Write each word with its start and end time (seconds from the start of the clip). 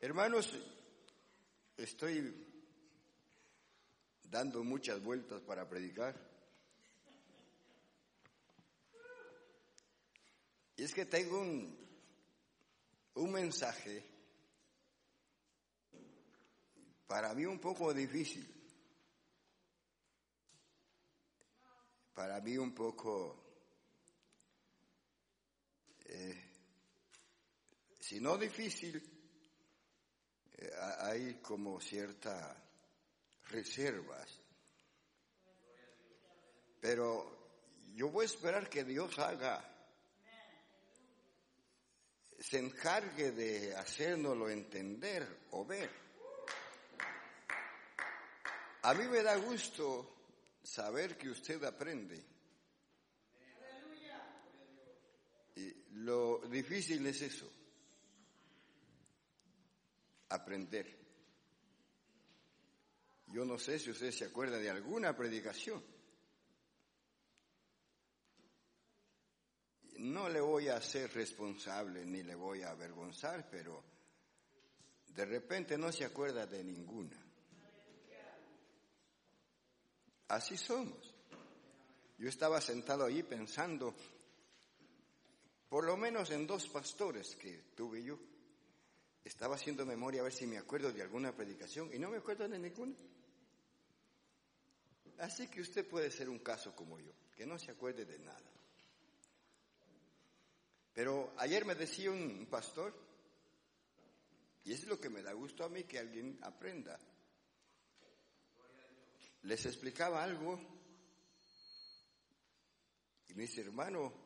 Hermanos, 0.00 0.52
estoy 1.76 2.46
dando 4.24 4.64
muchas 4.64 5.00
vueltas 5.02 5.40
para 5.42 5.68
predicar. 5.68 6.14
Y 10.76 10.82
es 10.82 10.92
que 10.92 11.06
tengo 11.06 11.40
un, 11.40 11.78
un 13.14 13.32
mensaje 13.32 14.04
para 17.06 17.32
mí 17.34 17.46
un 17.46 17.60
poco 17.60 17.94
difícil, 17.94 18.52
para 22.12 22.40
mí 22.40 22.58
un 22.58 22.74
poco, 22.74 23.42
eh, 26.06 26.45
si 28.06 28.20
no 28.20 28.38
difícil, 28.38 29.02
eh, 30.58 30.70
hay 31.00 31.34
como 31.42 31.80
ciertas 31.80 32.56
reservas. 33.48 34.30
Pero 36.80 37.64
yo 37.96 38.08
voy 38.10 38.22
a 38.22 38.26
esperar 38.26 38.68
que 38.68 38.84
Dios 38.84 39.18
haga, 39.18 39.60
se 42.38 42.60
encargue 42.60 43.32
de 43.32 43.74
hacérnoslo 43.74 44.50
entender 44.50 45.48
o 45.50 45.64
ver. 45.64 45.90
A 48.82 48.94
mí 48.94 49.04
me 49.08 49.20
da 49.20 49.34
gusto 49.34 50.28
saber 50.62 51.18
que 51.18 51.30
usted 51.30 51.64
aprende. 51.64 52.24
Y 55.56 55.74
lo 55.94 56.38
difícil 56.46 57.04
es 57.08 57.20
eso, 57.22 57.50
aprender. 60.28 61.06
Yo 63.28 63.44
no 63.44 63.58
sé 63.58 63.78
si 63.78 63.90
usted 63.90 64.12
se 64.12 64.24
acuerda 64.24 64.58
de 64.58 64.70
alguna 64.70 65.16
predicación. 65.16 65.82
No 69.98 70.28
le 70.28 70.40
voy 70.40 70.68
a 70.68 70.76
hacer 70.76 71.12
responsable 71.12 72.04
ni 72.04 72.22
le 72.22 72.34
voy 72.34 72.62
a 72.62 72.70
avergonzar, 72.70 73.48
pero 73.50 73.82
de 75.08 75.24
repente 75.24 75.78
no 75.78 75.90
se 75.90 76.04
acuerda 76.04 76.46
de 76.46 76.62
ninguna. 76.62 77.16
Así 80.28 80.56
somos. 80.56 81.14
Yo 82.18 82.28
estaba 82.28 82.60
sentado 82.60 83.04
ahí 83.04 83.22
pensando, 83.22 83.94
por 85.68 85.84
lo 85.84 85.96
menos 85.96 86.30
en 86.30 86.46
dos 86.46 86.68
pastores 86.68 87.36
que 87.36 87.64
tuve 87.74 88.02
yo. 88.02 88.18
Estaba 89.26 89.56
haciendo 89.56 89.84
memoria 89.84 90.20
a 90.20 90.22
ver 90.22 90.32
si 90.32 90.46
me 90.46 90.56
acuerdo 90.56 90.92
de 90.92 91.02
alguna 91.02 91.34
predicación 91.34 91.92
y 91.92 91.98
no 91.98 92.10
me 92.10 92.18
acuerdo 92.18 92.48
de 92.48 92.60
ninguna. 92.60 92.94
Así 95.18 95.48
que 95.48 95.60
usted 95.60 95.84
puede 95.84 96.12
ser 96.12 96.28
un 96.28 96.38
caso 96.38 96.76
como 96.76 97.00
yo, 97.00 97.10
que 97.36 97.44
no 97.44 97.58
se 97.58 97.72
acuerde 97.72 98.04
de 98.04 98.20
nada. 98.20 98.48
Pero 100.94 101.32
ayer 101.38 101.64
me 101.64 101.74
decía 101.74 102.12
un 102.12 102.46
pastor, 102.48 102.94
y 104.64 104.72
es 104.72 104.86
lo 104.86 105.00
que 105.00 105.10
me 105.10 105.22
da 105.22 105.32
gusto 105.32 105.64
a 105.64 105.68
mí 105.68 105.82
que 105.82 105.98
alguien 105.98 106.38
aprenda. 106.42 106.96
Les 109.42 109.66
explicaba 109.66 110.22
algo 110.22 110.56
y 113.26 113.34
me 113.34 113.42
dice, 113.42 113.62
hermano, 113.62 114.25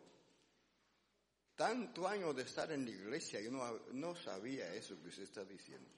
tanto 1.60 2.08
año 2.08 2.32
de 2.32 2.44
estar 2.44 2.72
en 2.72 2.86
la 2.86 2.90
iglesia, 2.90 3.38
yo 3.38 3.50
no, 3.50 3.80
no 3.92 4.16
sabía 4.16 4.72
eso 4.72 4.98
que 4.98 5.08
usted 5.08 5.24
está 5.24 5.44
diciendo. 5.44 5.90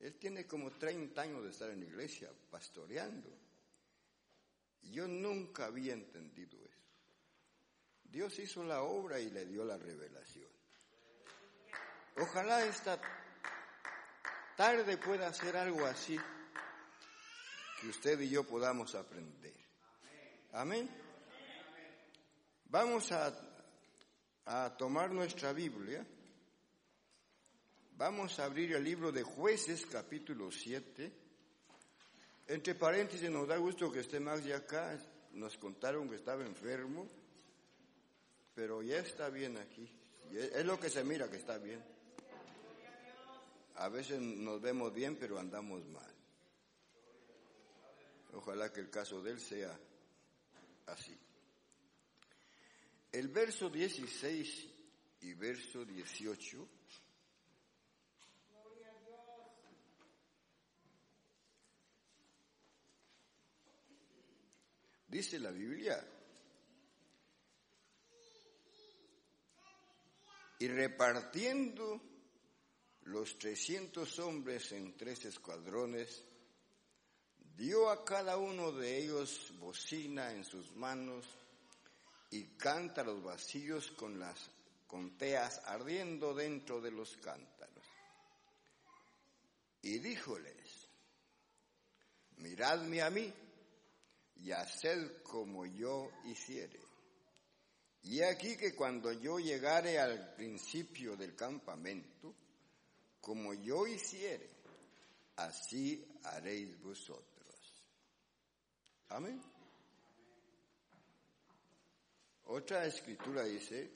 Él 0.00 0.18
tiene 0.18 0.44
como 0.44 0.72
30 0.72 1.22
años 1.22 1.44
de 1.44 1.50
estar 1.50 1.70
en 1.70 1.78
la 1.78 1.86
iglesia, 1.86 2.28
pastoreando. 2.50 3.30
Yo 4.90 5.06
nunca 5.06 5.66
había 5.66 5.92
entendido 5.92 6.58
eso. 6.64 6.82
Dios 8.02 8.36
hizo 8.40 8.64
la 8.64 8.82
obra 8.82 9.20
y 9.20 9.30
le 9.30 9.46
dio 9.46 9.64
la 9.64 9.78
revelación. 9.78 10.50
Ojalá 12.16 12.64
esta 12.66 13.00
tarde 14.56 14.96
pueda 14.96 15.28
hacer 15.28 15.56
algo 15.56 15.86
así 15.86 16.18
que 17.80 17.86
usted 17.86 18.18
y 18.18 18.30
yo 18.30 18.42
podamos 18.42 18.96
aprender. 18.96 19.54
Amén. 20.50 20.90
Vamos 22.64 23.12
a, 23.12 23.51
a 24.46 24.70
tomar 24.76 25.10
nuestra 25.10 25.52
Biblia. 25.52 26.04
Vamos 27.96 28.38
a 28.38 28.44
abrir 28.44 28.72
el 28.72 28.84
libro 28.84 29.12
de 29.12 29.22
jueces 29.22 29.86
capítulo 29.86 30.50
7. 30.50 31.12
Entre 32.48 32.74
paréntesis, 32.74 33.30
nos 33.30 33.46
da 33.46 33.56
gusto 33.56 33.92
que 33.92 34.00
esté 34.00 34.18
Max 34.18 34.44
ya 34.44 34.56
acá. 34.56 34.98
Nos 35.32 35.56
contaron 35.56 36.08
que 36.08 36.16
estaba 36.16 36.44
enfermo, 36.44 37.08
pero 38.54 38.82
ya 38.82 38.98
está 38.98 39.30
bien 39.30 39.56
aquí. 39.56 39.88
Es 40.30 40.64
lo 40.64 40.78
que 40.78 40.90
se 40.90 41.04
mira 41.04 41.30
que 41.30 41.36
está 41.36 41.58
bien. 41.58 41.82
A 43.76 43.88
veces 43.88 44.20
nos 44.20 44.60
vemos 44.60 44.92
bien, 44.92 45.16
pero 45.16 45.38
andamos 45.38 45.84
mal. 45.86 46.12
Ojalá 48.34 48.72
que 48.72 48.80
el 48.80 48.90
caso 48.90 49.22
de 49.22 49.32
él 49.32 49.40
sea 49.40 49.78
así. 50.86 51.16
El 53.12 53.28
verso 53.28 53.68
16 53.68 54.68
y 55.20 55.34
verso 55.34 55.84
18 55.84 56.68
dice 65.08 65.38
la 65.38 65.50
Biblia, 65.50 66.02
y 70.58 70.68
repartiendo 70.68 72.00
los 73.02 73.38
300 73.38 74.18
hombres 74.20 74.72
en 74.72 74.96
tres 74.96 75.26
escuadrones, 75.26 76.24
dio 77.56 77.90
a 77.90 78.06
cada 78.06 78.38
uno 78.38 78.72
de 78.72 79.04
ellos 79.04 79.52
bocina 79.58 80.32
en 80.32 80.44
sus 80.44 80.74
manos 80.76 81.26
y 82.32 82.56
cántaros 82.56 83.22
vacíos 83.22 83.90
con 83.90 84.18
las 84.18 84.50
conteas 84.86 85.60
ardiendo 85.66 86.34
dentro 86.34 86.80
de 86.80 86.90
los 86.90 87.16
cántaros. 87.18 87.84
Y 89.82 89.98
díjoles, 89.98 90.88
miradme 92.38 93.02
a 93.02 93.10
mí 93.10 93.32
y 94.36 94.50
haced 94.50 95.22
como 95.22 95.66
yo 95.66 96.10
hiciere. 96.24 96.80
Y 98.04 98.22
aquí 98.22 98.56
que 98.56 98.74
cuando 98.74 99.12
yo 99.12 99.38
llegare 99.38 99.98
al 99.98 100.34
principio 100.34 101.16
del 101.16 101.36
campamento, 101.36 102.34
como 103.20 103.52
yo 103.52 103.86
hiciere, 103.86 104.50
así 105.36 106.18
haréis 106.24 106.80
vosotros. 106.80 107.74
Amén. 109.10 109.51
Otra 112.46 112.84
escritura 112.86 113.44
dice, 113.44 113.90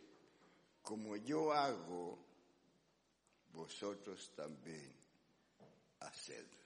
como 0.82 1.16
yo 1.16 1.52
hago, 1.52 2.18
vosotros 3.52 4.32
también 4.36 4.94
hacedlo. 6.00 6.56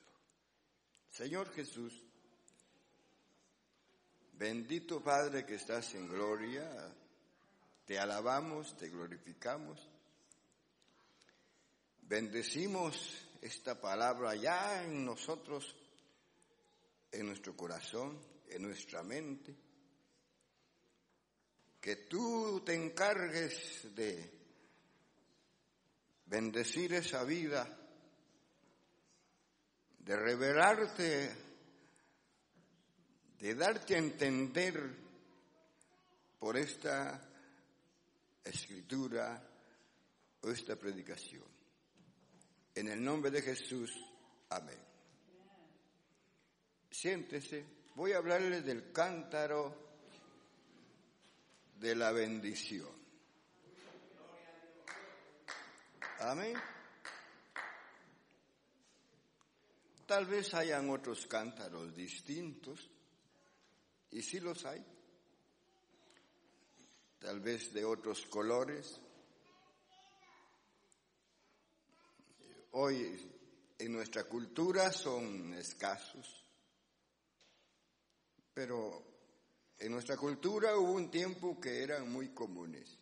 Señor 1.11 1.53
Jesús, 1.53 2.05
bendito 4.33 5.03
Padre 5.03 5.47
que 5.47 5.55
estás 5.55 5.95
en 5.95 6.09
gloria, 6.09 6.69
te 7.87 7.99
alabamos, 7.99 8.77
te 8.77 8.89
glorificamos, 8.89 9.81
bendecimos 12.03 13.27
esta 13.41 13.81
palabra 13.81 14.35
ya 14.35 14.85
en 14.85 15.05
nosotros, 15.05 15.77
en 17.11 17.27
nuestro 17.27 17.57
corazón, 17.57 18.19
en 18.49 18.63
nuestra 18.63 19.03
mente, 19.03 19.57
que 21.81 21.97
tú 21.97 22.63
te 22.65 22.75
encargues 22.75 23.95
de 23.95 24.31
bendecir 26.27 26.93
esa 26.93 27.25
vida, 27.25 27.67
de 29.99 30.17
revelarte, 30.17 31.31
de 33.39 33.55
darte 33.55 33.95
a 33.95 33.99
entender 33.99 34.95
por 36.39 36.57
esta 36.57 37.21
escritura 38.45 39.43
o 40.43 40.51
esta 40.51 40.77
predicación. 40.77 41.45
En 42.75 42.89
el 42.89 43.03
nombre 43.03 43.31
de 43.31 43.43
Jesús, 43.43 43.91
amén. 44.51 44.79
Siéntese, 46.91 47.65
voy 47.95 48.13
a 48.13 48.19
hablarles 48.19 48.65
del 48.65 48.93
cántaro 48.93 49.90
de 51.81 51.97
la 51.97 52.13
bendición. 52.13 52.91
Amén. 56.19 56.55
Tal 60.07 60.27
vez 60.27 60.53
hayan 60.53 60.91
otros 60.91 61.27
cántaros 61.27 61.95
distintos, 61.97 62.91
y 64.11 64.21
sí 64.21 64.41
los 64.41 64.63
hay, 64.67 64.85
tal 67.19 67.41
vez 67.41 67.73
de 67.73 67.85
otros 67.87 68.27
colores. 68.27 69.01
Hoy 72.73 73.75
en 73.79 73.93
nuestra 73.93 74.25
cultura 74.25 74.93
son 74.93 75.55
escasos, 75.55 76.45
pero 78.53 79.10
en 79.81 79.93
nuestra 79.93 80.17
cultura 80.17 80.77
hubo 80.77 80.93
un 80.93 81.11
tiempo 81.11 81.59
que 81.59 81.83
eran 81.83 82.13
muy 82.13 82.29
comunes. 82.29 82.99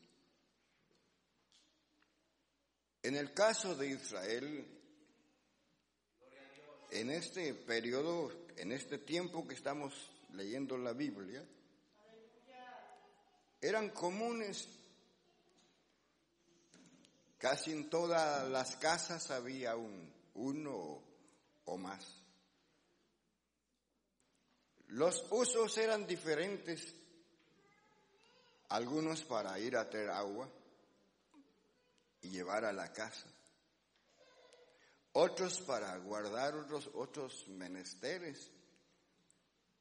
En 3.03 3.17
el 3.17 3.35
caso 3.35 3.75
de 3.75 3.89
Israel, 3.89 4.67
en 6.93 7.11
este 7.11 7.53
periodo, 7.55 8.33
en 8.57 8.71
este 8.71 8.99
tiempo 8.99 9.47
que 9.47 9.55
estamos 9.55 9.93
leyendo 10.35 10.79
la 10.79 10.93
Biblia, 10.93 11.45
eran 13.61 13.91
comunes. 13.91 14.69
Casi 17.39 17.73
en 17.73 17.89
todas 17.91 18.49
las 18.49 18.77
casas 18.77 19.31
había 19.31 19.77
un, 19.77 20.13
uno 20.35 21.03
o 21.65 21.77
más. 21.77 22.18
Los 24.89 25.27
usos 25.31 25.77
eran 25.77 26.07
diferentes, 26.07 26.95
algunos 28.71 29.23
para 29.23 29.59
ir 29.59 29.77
a 29.77 29.89
traer 29.89 30.11
agua, 30.11 30.49
y 32.23 32.31
llevar 32.31 32.65
a 32.65 32.73
la 32.73 32.93
casa. 32.93 33.27
Otros 35.13 35.61
para 35.63 35.97
guardar 35.99 36.55
otros, 36.55 36.91
otros 36.95 37.49
menesteres, 37.49 38.51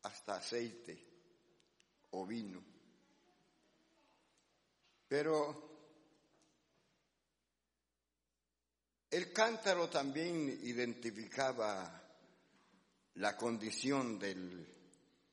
hasta 0.03 0.35
aceite 0.35 1.03
o 2.11 2.25
vino. 2.25 2.63
Pero 5.07 5.67
el 9.09 9.31
cántaro 9.31 9.89
también 9.89 10.59
identificaba 10.63 12.03
la 13.15 13.37
condición 13.37 14.19
del, 14.19 14.76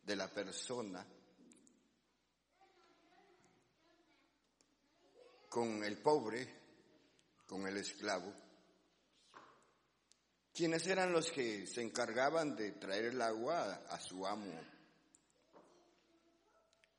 de 0.04 0.16
la 0.16 0.28
persona 0.28 1.06
con 5.48 5.84
el 5.84 5.98
pobre 5.98 6.64
con 7.46 7.66
el 7.66 7.76
esclavo, 7.76 8.32
quienes 10.52 10.86
eran 10.86 11.12
los 11.12 11.30
que 11.30 11.66
se 11.66 11.82
encargaban 11.82 12.56
de 12.56 12.72
traer 12.72 13.06
el 13.06 13.22
agua 13.22 13.84
a 13.88 14.00
su 14.00 14.26
amo, 14.26 14.60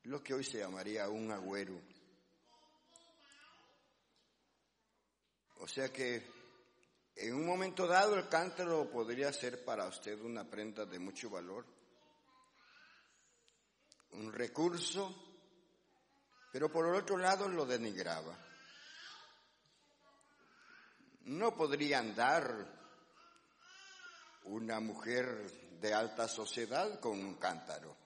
lo 0.04 0.22
que 0.22 0.34
hoy 0.34 0.44
se 0.44 0.58
llamaría 0.58 1.08
un 1.08 1.30
agüero. 1.30 1.78
O 5.58 5.68
sea 5.68 5.92
que 5.92 6.26
en 7.16 7.34
un 7.34 7.44
momento 7.44 7.86
dado 7.86 8.14
el 8.14 8.28
cántaro 8.28 8.90
podría 8.90 9.32
ser 9.32 9.64
para 9.64 9.86
usted 9.88 10.20
una 10.20 10.48
prenda 10.48 10.84
de 10.84 10.98
mucho 10.98 11.28
valor, 11.28 11.66
un 14.16 14.32
recurso, 14.32 15.14
pero 16.52 16.70
por 16.70 16.88
el 16.88 16.94
otro 16.94 17.16
lado 17.16 17.48
lo 17.48 17.64
denigraba 17.66 18.46
no 21.26 21.56
podría 21.56 21.98
andar 21.98 22.66
una 24.44 24.78
mujer 24.78 25.50
de 25.80 25.92
alta 25.92 26.28
sociedad 26.28 27.00
con 27.00 27.18
un 27.18 27.34
cántaro. 27.34 27.96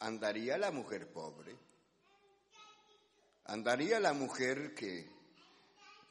Andaría 0.00 0.56
la 0.56 0.70
mujer 0.70 1.12
pobre. 1.12 1.56
Andaría 3.46 3.98
la 3.98 4.12
mujer 4.12 4.74
que 4.74 5.10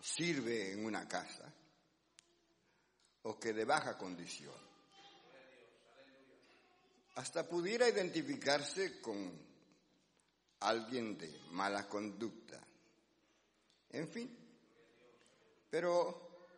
sirve 0.01 0.73
en 0.73 0.85
una 0.85 1.07
casa 1.07 1.51
o 3.23 3.39
que 3.39 3.53
de 3.53 3.63
baja 3.63 3.97
condición. 3.97 4.72
Hasta 7.15 7.47
pudiera 7.47 7.87
identificarse 7.87 8.99
con 9.01 9.31
alguien 10.59 11.17
de 11.17 11.39
mala 11.51 11.87
conducta 11.87 12.43
en 13.93 14.07
fin. 14.09 14.37
Pero 15.69 16.49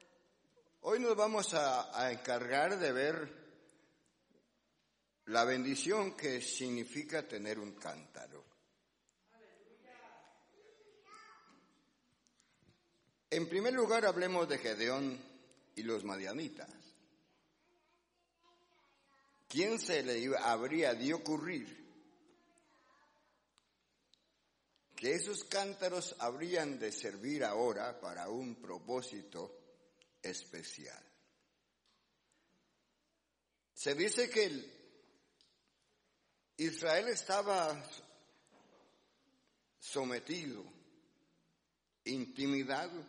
hoy 0.82 1.00
nos 1.00 1.16
vamos 1.16 1.54
a, 1.54 2.12
encargar 2.12 2.80
de 2.80 2.92
ver 2.92 3.46
la 5.26 5.44
bendición 5.46 6.16
que 6.16 6.42
significa 6.42 7.28
tener 7.28 7.60
un 7.60 7.74
cántaro. 7.74 8.44
En 13.30 13.50
primer 13.50 13.74
lugar, 13.74 14.06
hablemos 14.06 14.48
de 14.48 14.58
Gedeón 14.60 15.20
y 15.76 15.84
los 15.84 16.06
madianitas. 16.06 16.85
¿Quién 19.56 19.80
se 19.80 20.04
le 20.04 20.36
habría 20.38 20.94
de 20.94 21.14
ocurrir 21.14 21.86
que 24.98 25.14
esos 25.14 25.46
cántaros 25.46 26.14
habrían 26.20 26.78
de 26.78 26.92
servir 26.92 27.42
ahora 27.46 27.98
para 28.02 28.28
un 28.28 28.56
propósito 28.56 29.58
especial. 30.22 31.02
Se 33.74 33.96
dice 33.96 34.30
que 34.30 34.74
Israel 36.58 37.08
estaba 37.08 37.82
sometido, 39.80 40.66
intimidado, 42.04 43.06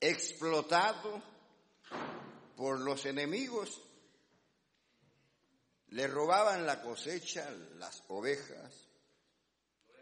explotado 0.00 1.22
por 2.56 2.80
los 2.80 3.06
enemigos. 3.06 3.86
Le 5.90 6.06
robaban 6.06 6.66
la 6.66 6.80
cosecha, 6.80 7.50
las 7.78 8.02
ovejas, 8.08 8.88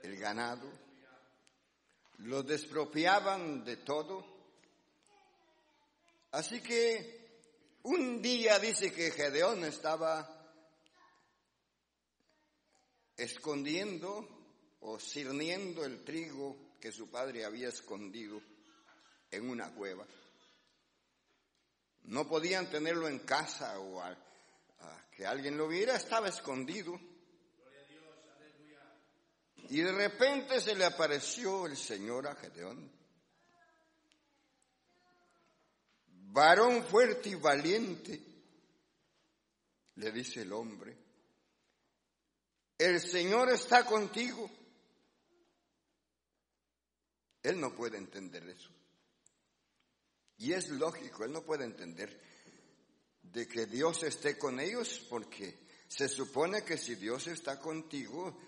el 0.03 0.19
ganado, 0.19 0.71
lo 2.19 2.43
despropiaban 2.43 3.65
de 3.65 3.79
todo. 3.79 4.25
Así 6.33 6.61
que 6.61 7.19
un 7.85 8.21
día 8.21 8.59
dice 8.59 8.93
que 8.93 9.11
Gedeón 9.11 9.65
estaba 9.65 10.29
escondiendo 13.17 14.29
o 14.81 14.99
cirniendo 14.99 15.85
el 15.85 16.05
trigo 16.05 16.77
que 16.81 16.93
su 16.93 17.11
padre 17.11 17.45
había 17.45 17.69
escondido 17.69 18.41
en 19.31 19.49
una 19.49 19.75
cueva. 19.75 20.07
No 22.05 22.29
podían 22.29 22.71
tenerlo 22.71 23.09
en 23.09 23.19
casa 23.21 23.79
o 23.81 24.01
a, 24.81 25.11
que 25.11 25.27
alguien 25.27 25.57
lo 25.57 25.69
viera, 25.69 25.97
estaba 25.97 26.29
escondido. 26.29 26.99
Y 29.71 29.81
de 29.83 29.93
repente 29.93 30.61
se 30.61 30.75
le 30.75 30.85
apareció 30.85 31.67
el 31.67 31.77
Señor 31.77 32.27
a 32.27 32.35
Gedeón. 32.35 32.91
Varón 36.31 36.85
fuerte 36.85 37.31
y 37.31 37.35
valiente, 37.35 38.23
le 39.97 40.13
dice 40.13 40.43
el 40.43 40.53
hombre, 40.53 40.97
el 42.79 43.01
Señor 43.01 43.51
está 43.51 43.85
contigo. 43.85 44.51
Él 47.43 47.61
no 47.61 47.75
puede 47.75 47.99
entender 47.99 48.49
eso. 48.49 48.71
Y 50.37 50.53
es 50.53 50.69
lógico, 50.69 51.25
él 51.25 51.33
no 51.33 51.43
puede 51.43 51.65
entender 51.65 52.21
de 53.33 53.47
que 53.47 53.67
Dios 53.67 54.03
esté 54.03 54.39
con 54.39 54.61
ellos 54.61 55.05
porque 55.09 55.59
se 55.87 56.09
supone 56.09 56.63
que 56.65 56.77
si 56.77 56.95
Dios 56.95 57.27
está 57.27 57.59
contigo, 57.59 58.39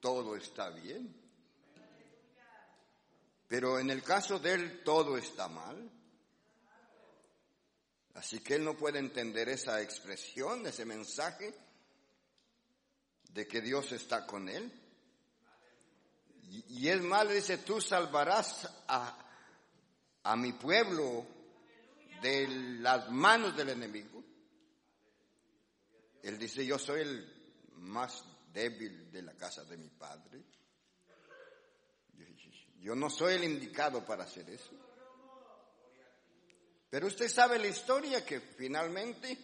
todo 0.00 0.36
está 0.36 0.70
bien. 0.70 1.14
Pero 3.48 3.78
en 3.78 3.90
el 3.90 4.02
caso 4.02 4.38
de 4.38 4.54
él 4.54 4.82
todo 4.82 5.16
está 5.16 5.48
mal. 5.48 5.90
Así 8.14 8.40
que 8.40 8.54
él 8.56 8.64
no 8.64 8.76
puede 8.76 8.98
entender 8.98 9.48
esa 9.48 9.80
expresión, 9.80 10.66
ese 10.66 10.84
mensaje 10.84 11.54
de 13.30 13.46
que 13.46 13.60
Dios 13.60 13.92
está 13.92 14.26
con 14.26 14.48
él. 14.48 14.70
Y, 16.68 16.88
es 16.88 17.00
mal, 17.00 17.32
dice, 17.32 17.58
tú 17.58 17.80
salvarás 17.80 18.68
a, 18.86 19.18
a 20.22 20.36
mi 20.36 20.52
pueblo 20.52 21.26
de 22.20 22.46
las 22.80 23.10
manos 23.10 23.56
del 23.56 23.70
enemigo. 23.70 24.11
Él 26.22 26.38
dice, 26.38 26.64
yo 26.64 26.78
soy 26.78 27.00
el 27.00 27.70
más 27.76 28.24
débil 28.52 29.10
de 29.10 29.22
la 29.22 29.34
casa 29.34 29.64
de 29.64 29.76
mi 29.76 29.88
padre. 29.88 30.42
Yo 32.80 32.94
no 32.96 33.08
soy 33.08 33.34
el 33.34 33.44
indicado 33.44 34.04
para 34.04 34.24
hacer 34.24 34.48
eso. 34.50 34.72
Pero 36.90 37.06
usted 37.06 37.28
sabe 37.28 37.58
la 37.58 37.68
historia 37.68 38.24
que 38.24 38.40
finalmente 38.40 39.38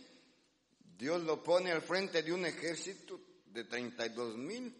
Dios 0.98 1.22
lo 1.22 1.42
pone 1.42 1.70
al 1.70 1.82
frente 1.82 2.22
de 2.22 2.32
un 2.32 2.44
ejército 2.44 3.20
de 3.46 3.64
32 3.64 4.36
mil, 4.36 4.74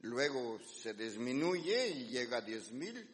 luego 0.00 0.58
se 0.60 0.94
disminuye 0.94 1.88
y 1.88 2.08
llega 2.08 2.38
a 2.38 2.40
10 2.40 2.72
mil, 2.72 3.08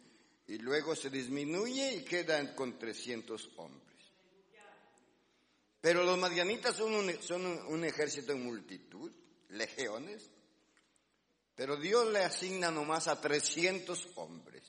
y 0.47 0.59
luego 0.59 0.95
se 0.95 1.11
disminuye 1.11 1.97
y 1.97 2.04
quedan 2.04 2.54
con 2.54 2.78
300 2.78 3.50
hombres. 3.56 3.86
Pero 5.87 6.02
los 6.02 6.19
madianitas 6.19 6.75
son 6.75 6.95
un, 6.95 7.85
ejército 7.85 8.33
en 8.33 8.45
multitud, 8.45 9.09
legiones, 9.50 10.28
pero 11.55 11.76
Dios 11.76 12.09
le 12.09 12.25
asigna 12.25 12.73
nomás 12.73 13.07
a 13.07 13.21
300 13.21 14.09
hombres. 14.16 14.64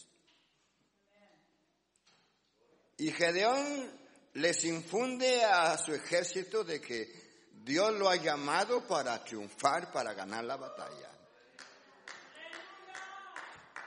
Y 2.98 3.12
Gedeón 3.12 3.92
les 4.34 4.64
infunde 4.66 5.44
a 5.44 5.76
su 5.80 5.92
ejército 5.96 6.64
de 6.64 6.80
que 6.80 7.50
Dios 7.52 7.94
lo 7.94 8.12
ha 8.12 8.18
llamado 8.18 8.86
para 8.86 9.24
triunfar, 9.24 9.92
para 9.92 10.14
ganar 10.14 10.44
la 10.44 10.58
batalla. 10.58 11.10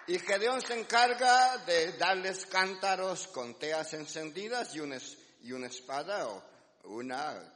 Y 0.08 0.18
Gedeón 0.18 0.60
se 0.62 0.80
encarga 0.80 1.58
de 1.58 1.92
darles 1.92 2.44
cántaros 2.46 3.28
con 3.28 3.56
teas 3.56 3.94
encendidas 3.94 4.74
y 4.74 4.80
una, 4.80 4.98
y 5.42 5.52
una 5.52 5.68
espada 5.68 6.26
o 6.26 6.50
una 6.84 7.52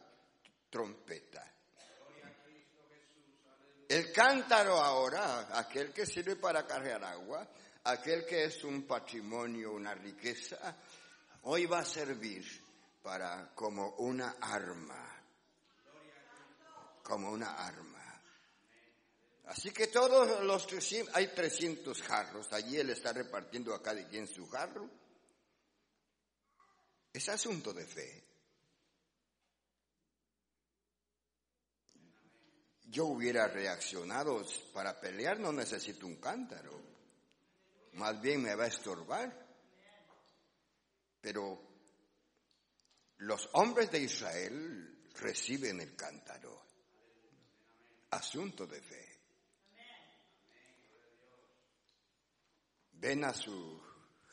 trompeta. 0.71 1.53
El 3.89 4.13
cántaro 4.13 4.81
ahora, 4.81 5.57
aquel 5.59 5.93
que 5.93 6.07
sirve 6.07 6.37
para 6.37 6.67
cargar 6.67 7.05
agua, 7.05 7.47
aquel 7.85 8.25
que 8.25 8.45
es 8.45 8.65
un 8.65 8.87
patrimonio, 8.87 9.73
una 9.73 9.95
riqueza, 9.95 10.77
hoy 11.43 11.67
va 11.67 11.81
a 11.81 11.85
servir 11.85 12.45
para 13.03 13.55
como 13.55 13.91
una 13.97 14.37
arma, 14.41 15.23
como 17.03 17.31
una 17.31 17.53
arma. 17.55 17.95
Así 19.47 19.71
que 19.71 19.89
todos 19.89 20.43
los 20.43 20.67
300, 20.67 21.15
hay 21.15 21.29
300 21.29 22.03
jarros, 22.03 22.53
allí 22.53 22.79
él 22.79 22.89
está 22.91 23.13
repartiendo 23.13 23.75
a 23.75 23.83
cada 23.83 24.07
quien 24.09 24.27
su 24.27 24.49
jarro. 24.49 24.89
Es 27.13 27.29
asunto 27.29 27.73
de 27.73 27.87
fe. 27.87 28.25
Yo 32.95 33.07
hubiera 33.07 33.49
reaccionado 33.49 34.47
para 34.73 35.01
pelear, 35.01 35.41
no 35.41 35.53
necesito 35.53 36.07
un 36.07 36.15
cántaro. 36.21 36.81
Más 37.95 38.21
bien 38.21 38.41
me 38.41 38.55
va 38.55 38.65
a 38.65 38.69
estorbar. 38.69 39.37
Pero 41.21 41.61
los 43.17 43.51
hombres 43.55 43.91
de 43.91 43.99
Israel 43.99 45.09
reciben 45.15 45.81
el 45.81 45.97
cántaro. 45.97 46.63
Asunto 48.11 48.65
de 48.65 48.81
fe. 48.81 49.19
Ven 52.93 53.25
a 53.25 53.35
su 53.35 53.83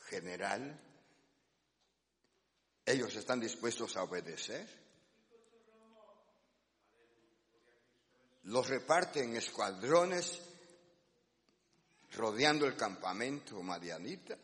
general. 0.08 0.80
Ellos 2.86 3.16
están 3.16 3.40
dispuestos 3.40 3.96
a 3.96 4.04
obedecer. 4.04 4.81
Los 8.44 8.68
reparte 8.68 9.22
en 9.22 9.36
escuadrones 9.36 10.40
rodeando 12.12 12.66
el 12.66 12.76
campamento 12.76 13.62
madianita. 13.62 14.36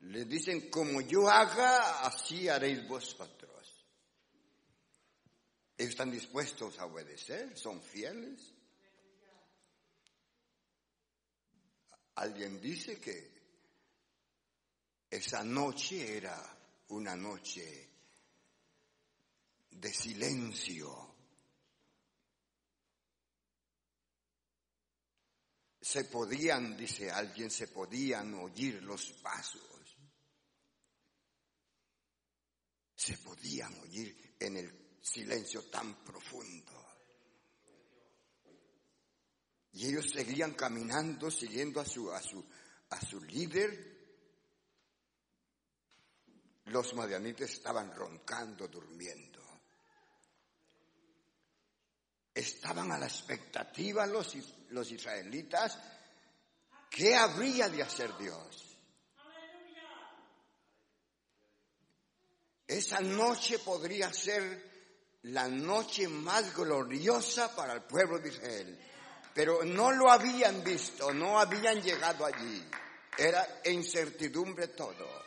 Le 0.00 0.24
dicen, 0.24 0.70
como 0.70 1.00
yo 1.00 1.28
haga, 1.28 2.06
así 2.06 2.48
haréis 2.48 2.86
vosotros. 2.88 3.50
Están 5.76 6.10
dispuestos 6.10 6.78
a 6.78 6.86
obedecer, 6.86 7.56
son 7.56 7.82
fieles. 7.82 8.52
Alguien 12.16 12.60
dice 12.60 13.00
que 13.00 13.40
esa 15.10 15.42
noche 15.42 16.16
era 16.16 16.38
una 16.88 17.16
noche 17.16 17.88
de 19.70 19.92
silencio 19.92 21.09
se 25.90 26.04
podían, 26.04 26.76
dice 26.76 27.10
alguien, 27.10 27.50
se 27.50 27.66
podían 27.66 28.32
oír 28.34 28.80
los 28.84 29.12
pasos. 29.14 29.60
Se 32.94 33.18
podían 33.18 33.74
oír 33.80 34.36
en 34.38 34.56
el 34.58 34.98
silencio 35.02 35.64
tan 35.64 36.04
profundo. 36.04 36.72
Y 39.72 39.88
ellos 39.88 40.08
seguían 40.10 40.54
caminando, 40.54 41.28
siguiendo 41.28 41.80
a 41.80 41.84
su, 41.84 42.12
a 42.12 42.22
su, 42.22 42.44
a 42.90 43.00
su 43.04 43.20
líder. 43.22 43.98
Los 46.66 46.94
madianites 46.94 47.50
estaban 47.50 47.92
roncando, 47.92 48.68
durmiendo. 48.68 49.40
estaban 52.32 52.92
a 52.92 52.98
la 52.98 53.06
expectativa 53.06 54.06
los, 54.06 54.36
los 54.70 54.90
israelitas, 54.90 55.78
¿qué 56.90 57.14
habría 57.14 57.68
de 57.68 57.82
hacer 57.82 58.16
Dios? 58.18 58.78
Esa 62.66 63.00
noche 63.00 63.58
podría 63.58 64.12
ser 64.12 64.70
la 65.22 65.48
noche 65.48 66.08
más 66.08 66.54
gloriosa 66.54 67.54
para 67.54 67.74
el 67.74 67.82
pueblo 67.82 68.18
de 68.18 68.28
Israel, 68.28 68.78
pero 69.34 69.64
no 69.64 69.90
lo 69.90 70.10
habían 70.10 70.62
visto, 70.62 71.12
no 71.12 71.38
habían 71.40 71.82
llegado 71.82 72.24
allí. 72.24 72.64
Era 73.18 73.60
incertidumbre 73.64 74.68
todo. 74.68 75.20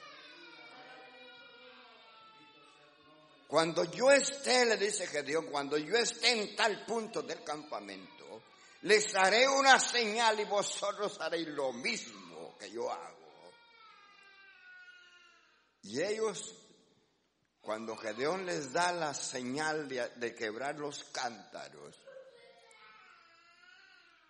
Cuando 3.53 3.83
yo 3.83 4.09
esté, 4.09 4.65
le 4.65 4.77
dice 4.77 5.05
Gedeón, 5.05 5.45
cuando 5.47 5.77
yo 5.77 5.95
esté 5.95 6.31
en 6.31 6.55
tal 6.55 6.85
punto 6.85 7.21
del 7.21 7.43
campamento, 7.43 8.12
les 8.83 9.15
haré 9.15 9.47
una 9.47 9.79
señal 9.79 10.39
y 10.39 10.45
vosotros 10.45 11.19
haréis 11.21 11.47
lo 11.47 11.71
mismo 11.71 12.57
que 12.57 12.69
yo 12.69 12.91
hago. 12.91 13.51
Y 15.83 16.01
ellos, 16.01 16.53
cuando 17.61 17.95
Gedeón 17.95 18.45
les 18.45 18.73
da 18.73 18.91
la 18.91 19.13
señal 19.13 19.87
de, 19.87 20.09
de 20.15 20.35
quebrar 20.35 20.79
los 20.79 21.03
cántaros, 21.05 21.97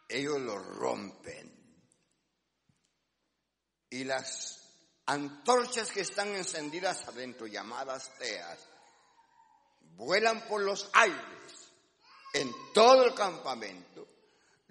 ellos 0.08 0.40
lo 0.40 0.60
rompen. 0.60 1.52
Y 3.90 4.04
las 4.04 4.60
antorchas 5.08 5.92
que 5.92 6.02
están 6.02 6.30
encendidas 6.36 7.08
adentro, 7.08 7.48
llamadas 7.48 8.16
teas, 8.20 8.60
vuelan 9.80 10.48
por 10.48 10.62
los 10.62 10.90
aires 10.94 11.72
en 12.34 12.52
todo 12.74 13.06
el 13.06 13.16
campamento. 13.16 14.03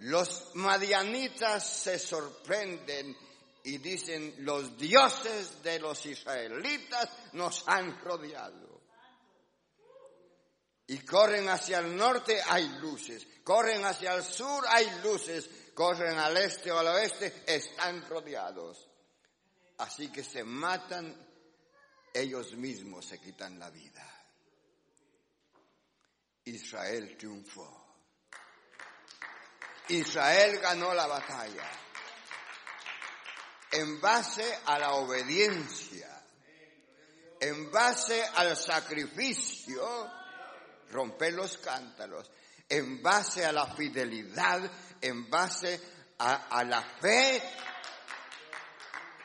Los 0.02 0.56
madianitas 0.56 1.64
se 1.64 1.96
sorprenden 1.96 3.16
y 3.62 3.78
dicen, 3.78 4.34
los 4.38 4.76
dioses 4.76 5.62
de 5.62 5.78
los 5.78 6.04
israelitas 6.06 7.08
nos 7.34 7.62
han 7.68 8.00
rodeado. 8.00 8.82
Y 10.88 10.98
corren 10.98 11.48
hacia 11.48 11.78
el 11.78 11.96
norte, 11.96 12.42
hay 12.48 12.68
luces. 12.80 13.28
Corren 13.44 13.84
hacia 13.84 14.14
el 14.14 14.24
sur, 14.24 14.64
hay 14.68 14.90
luces. 15.04 15.48
Corren 15.72 16.18
al 16.18 16.36
este 16.36 16.72
o 16.72 16.78
al 16.80 16.88
oeste, 16.88 17.44
están 17.46 18.04
rodeados. 18.08 18.88
Así 19.78 20.10
que 20.10 20.24
se 20.24 20.42
matan, 20.42 21.16
ellos 22.12 22.54
mismos 22.54 23.06
se 23.06 23.20
quitan 23.20 23.56
la 23.56 23.70
vida. 23.70 24.04
Israel 26.44 27.16
triunfó. 27.16 27.81
Israel 29.88 30.58
ganó 30.60 30.94
la 30.94 31.06
batalla. 31.06 31.70
en 33.72 34.00
base 34.02 34.58
a 34.66 34.78
la 34.78 34.92
obediencia, 34.92 36.22
en 37.40 37.70
base 37.70 38.22
al 38.34 38.54
sacrificio, 38.54 40.10
romper 40.90 41.32
los 41.32 41.56
cántaros, 41.56 42.30
en 42.68 43.02
base 43.02 43.44
a 43.44 43.52
la 43.52 43.66
fidelidad, 43.74 44.70
en 45.00 45.28
base 45.28 45.80
a, 46.18 46.62
la 46.64 46.82
fe 47.00 47.42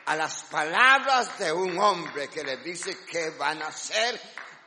a 0.06 0.16
las 0.16 0.44
palabras 0.44 1.38
de 1.38 1.52
un 1.52 1.78
hombre 1.78 2.28
que 2.30 2.44
les 2.44 2.64
dice 2.64 2.98
que 3.06 3.32
van 3.32 3.62
a 3.62 3.68
hacer 3.68 4.20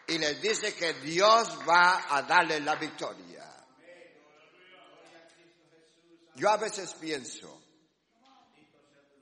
y 0.06 0.18
les 0.18 0.40
dice 0.40 0.74
que 0.74 0.94
Dios 0.94 1.58
va 1.68 2.06
a 2.08 2.22
darle 2.22 2.60
la 2.60 2.76
victoria. 2.76 3.29
Yo 6.40 6.48
a 6.48 6.56
veces 6.56 6.94
pienso 6.94 7.62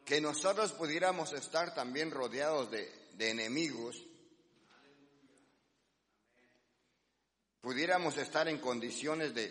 que 0.04 0.20
nosotros 0.20 0.70
pudiéramos 0.74 1.32
estar 1.32 1.74
también 1.74 2.12
rodeados 2.12 2.70
de, 2.70 2.88
enemigos, 3.18 4.00
pudiéramos 7.60 8.16
estar 8.18 8.46
en 8.46 8.60
condiciones 8.60 9.34
de, 9.34 9.50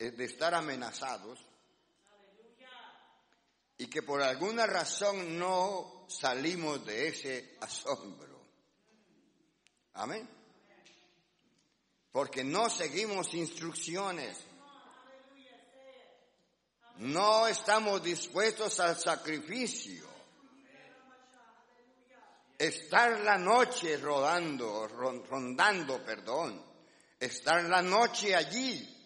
de 0.00 0.24
estar 0.24 0.52
amenazados 0.52 1.38
y 3.78 3.86
que 3.86 4.02
por 4.02 4.20
alguna 4.20 4.66
razón 4.66 5.38
no 5.38 6.06
salimos 6.08 6.84
de 6.84 7.06
ese 7.06 7.56
asombro. 7.60 8.42
Amén. 9.92 10.28
Porque 12.10 12.42
no 12.42 12.68
seguimos 12.68 13.32
instrucciones. 13.32 14.44
No 16.98 17.46
estamos 17.46 18.02
dispuestos 18.02 18.80
al 18.80 18.98
sacrificio. 18.98 20.06
Estar 22.58 23.20
la 23.20 23.36
noche 23.36 23.96
rodando, 23.98 24.88
rondando, 24.88 26.02
perdón. 26.04 26.64
Estar 27.18 27.64
la 27.64 27.82
noche 27.82 28.34
allí 28.34 28.96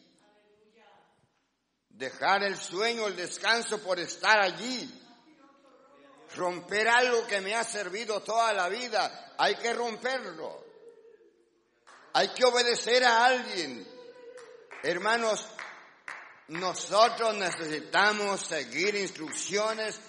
dejar 2.01 2.43
el 2.43 2.57
sueño, 2.57 3.07
el 3.07 3.15
descanso 3.15 3.79
por 3.83 4.01
estar 4.01 4.41
allí, 4.41 4.91
romper 6.35 6.89
algo 6.89 7.27
que 7.27 7.43
me 7.43 7.55
ha 7.55 7.63
servido 7.63 8.23
toda 8.23 8.55
la 8.55 8.71
vida, 8.71 9.35
hay 9.37 9.55
que 9.57 9.75
romperlo, 9.75 10.65
hay 12.15 12.29
que 12.29 12.45
obedecer 12.47 13.05
a 13.05 13.27
alguien. 13.27 13.87
Hermanos, 14.83 15.47
nosotros 16.51 17.37
necesitamos 17.37 18.41
seguir 18.41 18.97
instrucciones, 18.97 20.01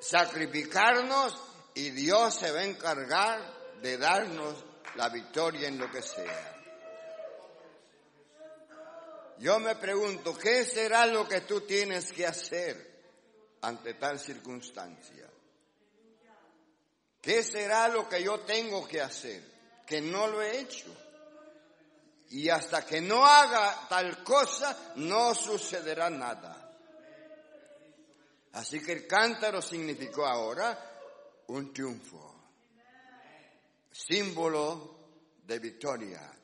sacrificarnos 0.00 1.34
y 1.74 1.90
Dios 1.90 2.34
se 2.34 2.52
va 2.52 2.60
a 2.60 2.64
encargar 2.64 3.40
de 3.80 3.96
darnos 3.96 4.64
la 4.96 5.08
victoria 5.08 5.66
en 5.66 5.78
lo 5.78 5.90
que 5.90 6.02
sea. 6.02 6.56
Yo 9.38 9.58
me 9.60 9.76
pregunto, 9.76 10.36
¿qué 10.36 10.64
será 10.66 11.06
lo 11.06 11.26
que 11.26 11.40
tú 11.42 11.62
tienes 11.62 12.12
que 12.12 12.26
hacer 12.26 13.00
ante 13.62 13.94
tal 13.94 14.18
circunstancia? 14.18 15.26
¿Qué 17.22 17.42
será 17.42 17.88
lo 17.88 18.06
que 18.06 18.22
yo 18.22 18.40
tengo 18.40 18.86
que 18.86 19.00
hacer? 19.00 19.42
Que 19.86 20.02
no 20.02 20.26
lo 20.26 20.42
he 20.42 20.60
hecho. 20.60 20.94
Y 22.30 22.48
hasta 22.48 22.84
que 22.84 23.00
no 23.00 23.24
haga 23.24 23.86
tal 23.88 24.22
cosa, 24.22 24.92
no 24.96 25.34
sucederá 25.34 26.10
nada. 26.10 26.70
Así 28.52 28.82
que 28.82 28.92
el 28.92 29.06
cántaro 29.06 29.62
significó 29.62 30.26
ahora 30.26 30.78
un 31.48 31.72
triunfo, 31.72 32.34
símbolo 33.90 34.96
de 35.44 35.58
victoria 35.58 36.38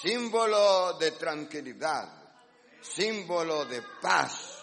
símbolo 0.00 0.94
de 0.94 1.12
tranquilidad, 1.12 2.08
símbolo 2.80 3.66
de 3.66 3.82
paz, 4.00 4.58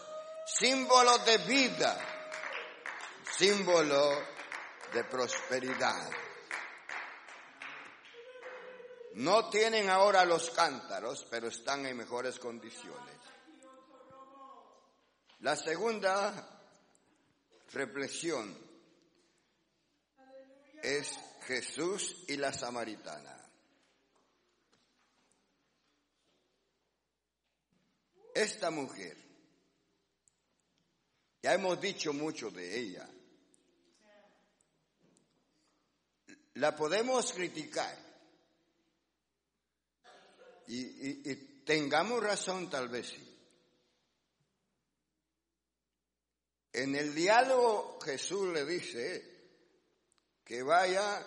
símbolo 0.45 1.19
de 1.19 1.38
vida, 1.39 1.97
símbolo 3.38 4.23
de 4.91 5.03
prosperidad. 5.03 6.10
No 9.19 9.49
tienen 9.49 9.89
ahora 9.89 10.23
los 10.23 10.49
cántaros, 10.51 11.27
pero 11.29 11.49
están 11.49 11.86
en 11.86 11.97
mejores 11.97 12.39
condiciones. 12.39 13.17
La 15.41 15.58
segunda 15.58 16.71
reflexión 17.73 18.58
es 20.82 21.19
Jesús 21.41 22.23
y 22.29 22.38
la 22.38 22.53
samaritana. 22.53 23.36
Esta 28.34 28.71
mujer, 28.71 29.17
ya 31.41 31.55
hemos 31.55 31.82
dicho 31.82 32.13
mucho 32.13 32.49
de 32.51 32.79
ella, 32.79 33.10
la 36.53 36.73
podemos 36.73 37.34
criticar 37.34 38.09
y, 40.69 41.36
tengamos 41.65 42.23
razón 42.23 42.69
tal 42.69 42.89
vez 42.89 43.08
sí. 43.08 43.25
En 46.73 46.95
el 46.95 47.15
diálogo 47.15 47.99
Jesús 48.01 48.53
le 48.53 48.65
dice 48.65 49.39
que 50.43 50.62
vaya 50.62 51.25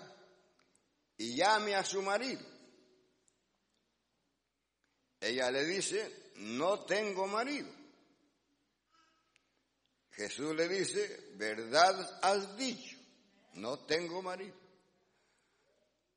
y 1.16 1.36
llame 1.36 1.74
a 1.74 1.84
su 1.84 2.02
marido. 2.02 2.40
Ella 5.20 5.50
le 5.50 5.64
dice, 5.64 6.32
no 6.36 6.84
tengo 6.84 7.26
marido. 7.26 7.70
Jesús 10.12 10.54
le 10.54 10.68
dice, 10.68 11.30
verdad 11.34 12.20
has 12.22 12.56
dicho, 12.56 12.96
no 13.54 13.80
tengo 13.80 14.22
marido. 14.22 14.56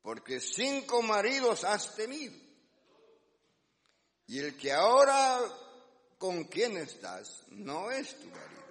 Porque 0.02 0.40
cinco 0.40 1.02
maridos 1.02 1.64
has 1.64 1.94
tenido. 1.96 2.45
Y 4.36 4.40
el 4.40 4.54
que 4.54 4.70
ahora 4.70 5.40
con 6.18 6.44
quien 6.44 6.76
estás 6.76 7.42
no 7.52 7.90
es 7.90 8.20
tu 8.20 8.26
marido. 8.26 8.64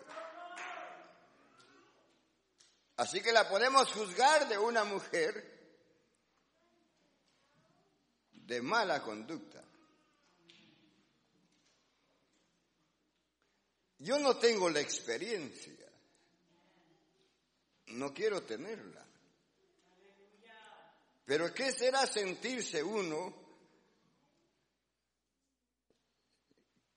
Así 2.97 3.19
que 3.19 3.31
la 3.31 3.49
podemos 3.49 3.91
juzgar 3.91 4.47
de 4.47 4.59
una 4.59 4.83
mujer 4.83 5.43
de 8.31 8.61
mala 8.61 9.01
conducta. 9.01 9.63
Yo 13.97 14.19
no 14.19 14.37
tengo 14.37 14.69
la 14.69 14.81
experiencia. 14.81 15.89
No 17.87 18.13
quiero 18.13 18.43
tenerla. 18.43 19.03
Pero 21.25 21.51
¿qué 21.55 21.71
será 21.71 22.05
sentirse 22.05 22.83
uno 22.83 23.44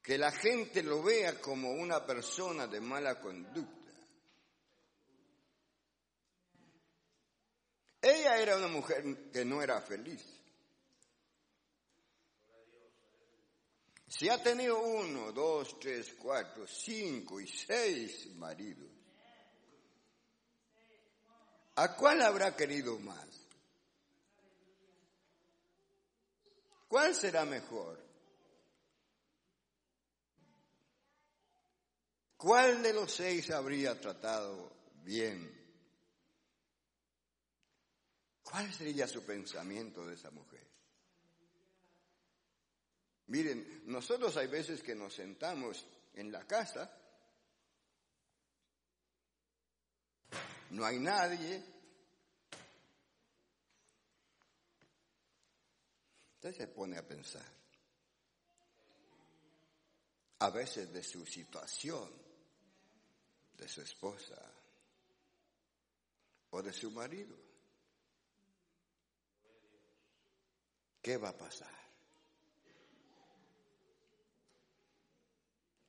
que 0.09 0.16
la 0.16 0.33
gente 0.33 0.83
lo 0.83 1.03
vea 1.03 1.38
como 1.38 1.71
una 1.71 2.07
persona 2.07 2.66
de 2.66 2.81
mala 2.81 3.21
conducta? 3.21 3.92
Ella 8.01 8.38
era 8.38 8.57
una 8.57 8.68
mujer 8.68 9.31
que 9.31 9.44
no 9.44 9.61
era 9.61 9.83
feliz. 9.83 10.25
Si 14.07 14.31
ha 14.31 14.42
tenido 14.42 14.81
uno, 14.81 15.31
dos, 15.31 15.79
tres, 15.79 16.14
cuatro, 16.18 16.66
cinco 16.66 17.38
y 17.38 17.47
seis 17.47 18.35
maridos, 18.37 18.90
¿a 21.75 21.94
cuál 21.97 22.23
habrá 22.23 22.57
querido 22.57 22.99
más? 22.99 23.29
¿Cuál 26.88 27.14
será 27.14 27.44
mejor? 27.44 28.08
¿Cuál 32.38 32.85
de 32.85 32.92
los 32.92 33.12
seis 33.12 33.51
habría 33.51 34.01
tratado 34.01 34.72
bien? 35.03 35.53
¿Cuál 38.44 38.72
sería 38.72 39.09
su 39.09 39.24
pensamiento 39.24 40.07
de 40.07 40.14
esa 40.14 40.31
mujer? 40.31 40.64
Miren, 43.27 43.83
nosotros 43.87 44.37
hay 44.37 44.46
veces 44.46 44.85
que 44.85 44.94
nos 44.94 45.14
sentamos 45.14 45.85
en 46.14 46.31
la 46.31 46.46
casa, 46.46 46.96
no 50.70 50.85
hay 50.85 51.01
nadie, 51.01 51.61
usted 56.35 56.55
se 56.55 56.68
pone 56.68 56.98
a 56.98 57.07
pensar, 57.07 57.44
a 60.38 60.51
veces 60.51 60.92
de 60.92 61.03
su 61.03 61.27
situación, 61.27 62.28
de 63.59 63.68
su 63.68 63.83
esposa, 63.83 64.40
o 66.51 66.62
de 66.62 66.73
su 66.73 66.90
marido. 66.90 67.37
¿Qué 71.03 71.16
va 71.16 71.31
a 71.31 71.37
pasar? 71.37 71.77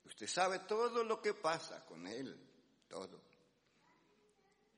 Usted 0.05 0.27
sabe 0.27 0.60
todo 0.60 1.03
lo 1.03 1.21
que 1.21 1.34
pasa 1.34 1.86
con 1.86 2.08
él, 2.08 2.38
todo. 2.88 3.21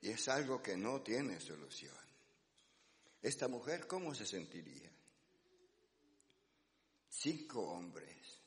Y 0.01 0.09
es 0.09 0.27
algo 0.27 0.61
que 0.61 0.75
no 0.75 1.01
tiene 1.01 1.39
solución. 1.39 1.95
Esta 3.21 3.47
mujer, 3.47 3.87
¿cómo 3.87 4.13
se 4.13 4.25
sentiría? 4.25 4.91
Cinco 7.09 7.61
hombres. 7.61 8.41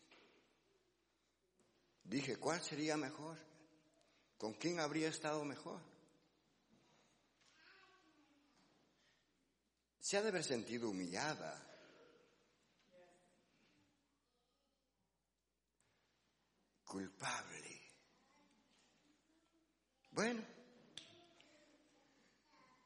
Dije, 2.02 2.36
¿cuál 2.38 2.60
sería 2.62 2.96
mejor? 2.96 3.53
¿Con 4.44 4.52
quién 4.52 4.78
habría 4.78 5.08
estado 5.08 5.42
mejor? 5.42 5.80
Se 9.98 10.18
ha 10.18 10.22
de 10.22 10.28
haber 10.28 10.44
sentido 10.44 10.90
humillada. 10.90 11.66
Culpable. 16.84 17.80
Bueno, 20.10 20.42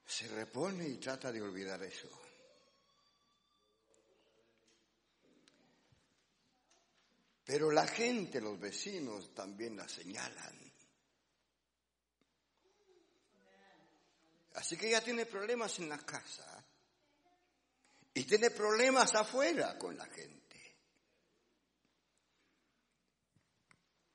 se 0.07 0.29
repone 0.29 0.87
y 0.87 0.99
trata 0.99 1.33
de 1.33 1.43
olvidar 1.43 1.83
eso. 1.83 2.09
Pero 7.45 7.73
la 7.73 7.89
gente, 7.89 8.41
los 8.41 8.61
vecinos 8.61 9.35
también 9.35 9.77
la 9.77 9.89
señalan. 9.89 10.58
Así 14.59 14.77
que 14.77 14.89
ella 14.89 15.01
tiene 15.01 15.25
problemas 15.25 15.79
en 15.79 15.89
la 15.89 15.99
casa 15.99 16.65
y 18.13 18.25
tiene 18.25 18.51
problemas 18.51 19.15
afuera 19.15 19.79
con 19.79 19.97
la 19.97 20.05
gente. 20.07 20.77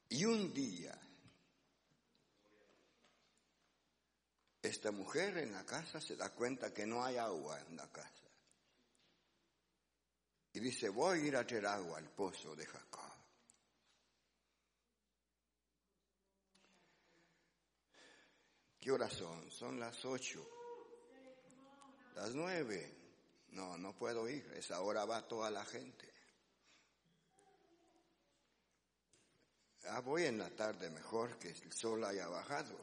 Y 0.10 0.26
un 0.26 0.54
día, 0.54 1.00
esta 4.62 4.92
mujer 4.92 5.38
en 5.38 5.54
la 5.54 5.66
casa 5.66 6.02
se 6.02 6.18
da 6.18 6.30
cuenta 6.32 6.74
que 6.74 6.86
no 6.86 7.06
hay 7.06 7.16
agua 7.16 7.62
en 7.62 7.78
la 7.78 7.90
casa. 7.90 8.28
Y 10.52 10.60
dice, 10.60 10.90
voy 10.90 11.20
a 11.20 11.24
ir 11.24 11.38
a 11.38 11.48
traer 11.48 11.68
agua 11.68 12.00
al 12.00 12.10
pozo 12.10 12.54
de 12.54 12.66
Jacob. 12.66 13.13
¿Qué 18.84 18.92
horas 18.92 19.14
son? 19.14 19.50
Son 19.50 19.80
las 19.80 20.04
ocho. 20.04 20.46
Las 22.16 22.36
nueve. 22.36 22.94
No, 23.52 23.78
no 23.78 23.96
puedo 23.96 24.28
ir. 24.28 24.46
Esa 24.58 24.82
hora 24.82 25.06
va 25.06 25.26
toda 25.26 25.50
la 25.50 25.64
gente. 25.64 26.14
Ah, 29.86 30.02
voy 30.02 30.26
en 30.26 30.38
la 30.38 30.50
tarde 30.50 30.90
mejor 30.90 31.40
que 31.40 31.52
el 31.52 31.72
sol 31.72 32.04
haya 32.04 32.28
bajado. 32.28 32.78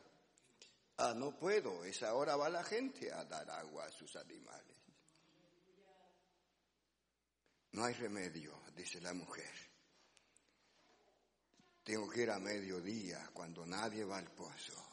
Ah, 0.96 1.12
no 1.14 1.38
puedo. 1.38 1.84
Esa 1.84 2.14
hora 2.14 2.34
va 2.34 2.48
la 2.48 2.64
gente 2.64 3.12
a 3.12 3.22
dar 3.26 3.50
agua 3.50 3.84
a 3.84 3.92
sus 3.92 4.16
animales. 4.16 4.78
No 7.72 7.84
hay 7.84 7.92
remedio, 7.92 8.58
dice 8.74 9.02
la 9.02 9.12
mujer. 9.12 9.52
Tengo 11.84 12.08
que 12.08 12.22
ir 12.22 12.30
a 12.30 12.38
mediodía 12.38 13.28
cuando 13.34 13.66
nadie 13.66 14.02
va 14.02 14.16
al 14.16 14.30
pozo 14.30 14.89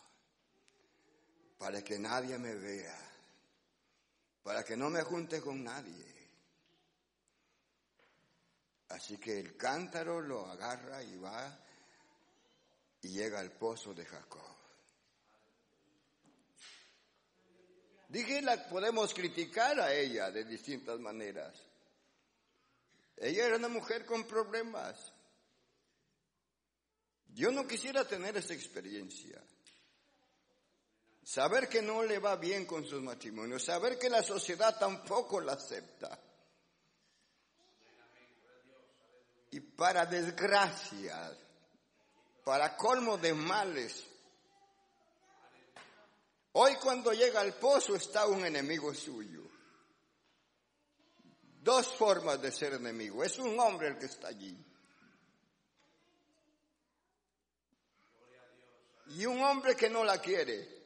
para 1.58 1.84
que 1.84 1.98
nadie 1.98 2.38
me 2.38 2.56
vea, 2.56 2.98
para 4.44 4.64
que 4.64 4.78
no 4.78 4.90
me 4.90 5.02
junte 5.04 5.42
con 5.42 5.64
nadie. 5.64 6.16
Así 8.90 9.18
que 9.18 9.40
el 9.40 9.58
cántaro 9.58 10.22
lo 10.22 10.46
agarra 10.46 11.04
y 11.04 11.18
va 11.18 11.60
y 13.02 13.10
llega 13.10 13.40
al 13.40 13.52
pozo 13.52 13.94
de 13.94 14.06
Jacob. 14.06 14.58
Dije, 18.10 18.42
la 18.42 18.70
podemos 18.70 19.14
criticar 19.14 19.80
a 19.82 19.94
ella 19.94 20.32
de 20.32 20.46
distintas 20.46 20.98
maneras. 21.00 21.62
Ella 23.18 23.48
era 23.48 23.58
una 23.58 23.68
mujer 23.68 24.06
con 24.06 24.26
problemas. 24.26 25.12
Yo 27.34 27.52
no 27.52 27.68
quisiera 27.68 28.08
tener 28.08 28.38
esa 28.38 28.54
experiencia. 28.54 29.42
Saber 31.28 31.68
que 31.68 31.82
no 31.82 32.04
le 32.04 32.20
va 32.20 32.38
bien 32.38 32.66
con 32.66 32.86
sus 32.86 33.02
matrimonios, 33.02 33.66
saber 33.66 34.00
que 34.00 34.10
la 34.10 34.24
sociedad 34.24 34.80
tampoco 34.80 35.42
la 35.42 35.54
acepta. 35.54 36.18
Y 39.52 39.60
para 39.60 40.06
desgracia, 40.06 41.38
para 42.46 42.78
colmo 42.78 43.18
de 43.18 43.34
males, 43.34 44.06
hoy 46.54 46.76
cuando 46.76 47.12
llega 47.12 47.42
al 47.42 47.56
pozo 47.56 47.98
está 47.98 48.26
un 48.26 48.46
enemigo 48.46 48.94
suyo. 48.94 49.42
Dos 51.62 51.94
formas 51.94 52.42
de 52.42 52.54
ser 52.54 52.76
enemigo. 52.76 53.22
Es 53.22 53.38
un 53.38 53.60
hombre 53.60 53.90
el 53.90 53.98
que 53.98 54.06
está 54.06 54.30
allí. 54.30 54.58
Y 59.08 59.26
un 59.26 59.44
hombre 59.44 59.76
que 59.76 59.90
no 59.90 60.06
la 60.06 60.22
quiere. 60.22 60.77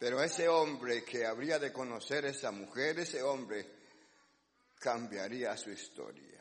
Pero 0.00 0.22
ese 0.22 0.48
hombre 0.48 1.04
que 1.04 1.26
habría 1.26 1.58
de 1.58 1.70
conocer 1.70 2.24
esa 2.24 2.50
mujer, 2.50 2.98
ese 3.00 3.22
hombre 3.22 3.66
cambiaría 4.78 5.54
su 5.58 5.70
historia. 5.70 6.40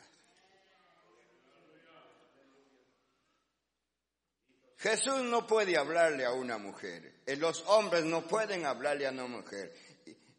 Jesús 4.78 5.24
no 5.24 5.46
puede 5.46 5.78
hablarle 5.78 6.24
a 6.24 6.32
una 6.32 6.58
mujer. 6.58 7.22
Los 7.38 7.62
hombres 7.68 8.06
no 8.06 8.26
pueden 8.26 8.66
hablarle 8.66 9.06
a 9.08 9.12
una 9.12 9.28
mujer. 9.28 9.76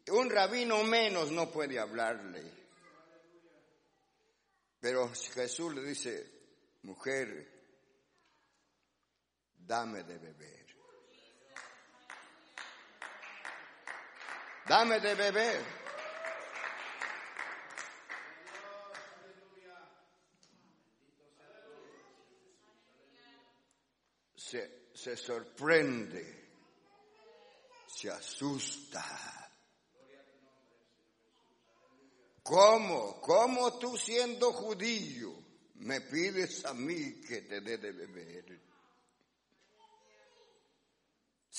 Un 0.07 0.31
rabino 0.31 0.83
menos 0.83 1.31
no 1.31 1.51
puede 1.51 1.77
hablarle. 1.77 2.41
Pero 4.79 5.11
Jesús 5.13 5.75
le 5.75 5.83
dice, 5.83 6.27
mujer, 6.81 7.47
dame 9.59 10.01
de 10.05 10.17
beber. 10.17 10.60
Dame 14.67 14.99
de 14.99 15.15
beber. 15.15 15.81
Se, 24.35 24.89
se 24.93 25.15
sorprende, 25.15 26.49
se 27.87 28.09
asusta. 28.09 29.41
¿Cómo? 32.43 33.21
¿Cómo 33.21 33.77
tú 33.77 33.97
siendo 33.97 34.51
judío 34.51 35.33
me 35.75 36.01
pides 36.01 36.65
a 36.65 36.73
mí 36.73 37.21
que 37.21 37.41
te 37.41 37.61
dé 37.61 37.77
de 37.77 37.91
beber? 37.91 38.70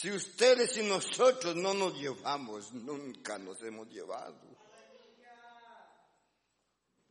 Si 0.03 0.11
ustedes 0.11 0.77
y 0.79 0.83
nosotros 0.83 1.55
no 1.55 1.73
nos 1.75 1.97
llevamos, 1.97 2.73
nunca 2.73 3.39
nos 3.39 3.63
hemos 3.63 3.89
llevado. 3.89 4.37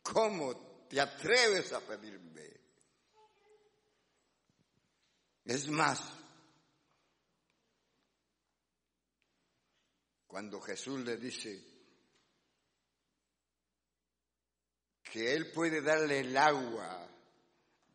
¿Cómo 0.02 0.84
te 0.90 1.00
atreves 1.00 1.72
a 1.72 1.80
pedirme? 1.80 2.50
Es 5.46 5.68
más, 5.68 6.02
cuando 10.26 10.60
Jesús 10.60 11.00
le 11.00 11.16
dice 11.16 11.64
que 15.02 15.32
Él 15.32 15.50
puede 15.50 15.80
darle 15.80 16.20
el 16.20 16.36
agua 16.36 17.08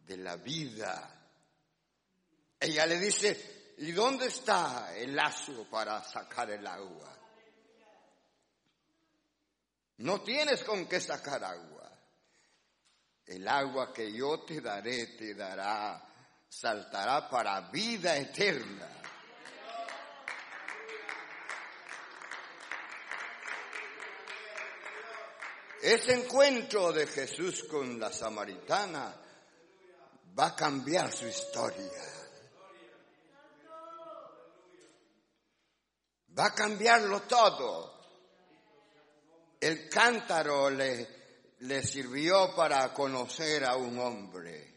de 0.07 0.17
la 0.17 0.37
vida, 0.37 1.29
ella 2.59 2.87
le 2.87 2.99
dice, 2.99 3.56
¿Y 3.77 3.91
dónde 3.91 4.25
está 4.27 4.95
el 4.95 5.15
lazo 5.15 5.67
para 5.69 6.03
sacar 6.03 6.49
el 6.49 6.65
agua? 6.65 7.15
No 9.97 10.21
tienes 10.21 10.63
con 10.63 10.87
qué 10.87 10.99
sacar 10.99 11.43
agua. 11.43 11.91
El 13.25 13.47
agua 13.47 13.93
que 13.93 14.11
yo 14.11 14.39
te 14.41 14.61
daré 14.61 15.07
te 15.07 15.35
dará, 15.35 16.03
saltará 16.49 17.29
para 17.29 17.69
vida 17.69 18.17
eterna. 18.17 18.89
Ese 25.81 26.13
encuentro 26.13 26.91
de 26.91 27.05
Jesús 27.05 27.63
con 27.65 27.99
la 27.99 28.11
samaritana 28.11 29.15
va 30.37 30.47
a 30.47 30.55
cambiar 30.55 31.11
su 31.11 31.27
historia. 31.27 32.16
Va 36.37 36.45
a 36.45 36.53
cambiarlo 36.53 37.21
todo. 37.21 37.97
El 39.59 39.89
cántaro 39.89 40.69
le, 40.69 41.83
sirvió 41.83 42.55
para 42.55 42.93
conocer 42.93 43.65
a 43.65 43.75
un 43.75 43.97
hombre. 43.99 44.75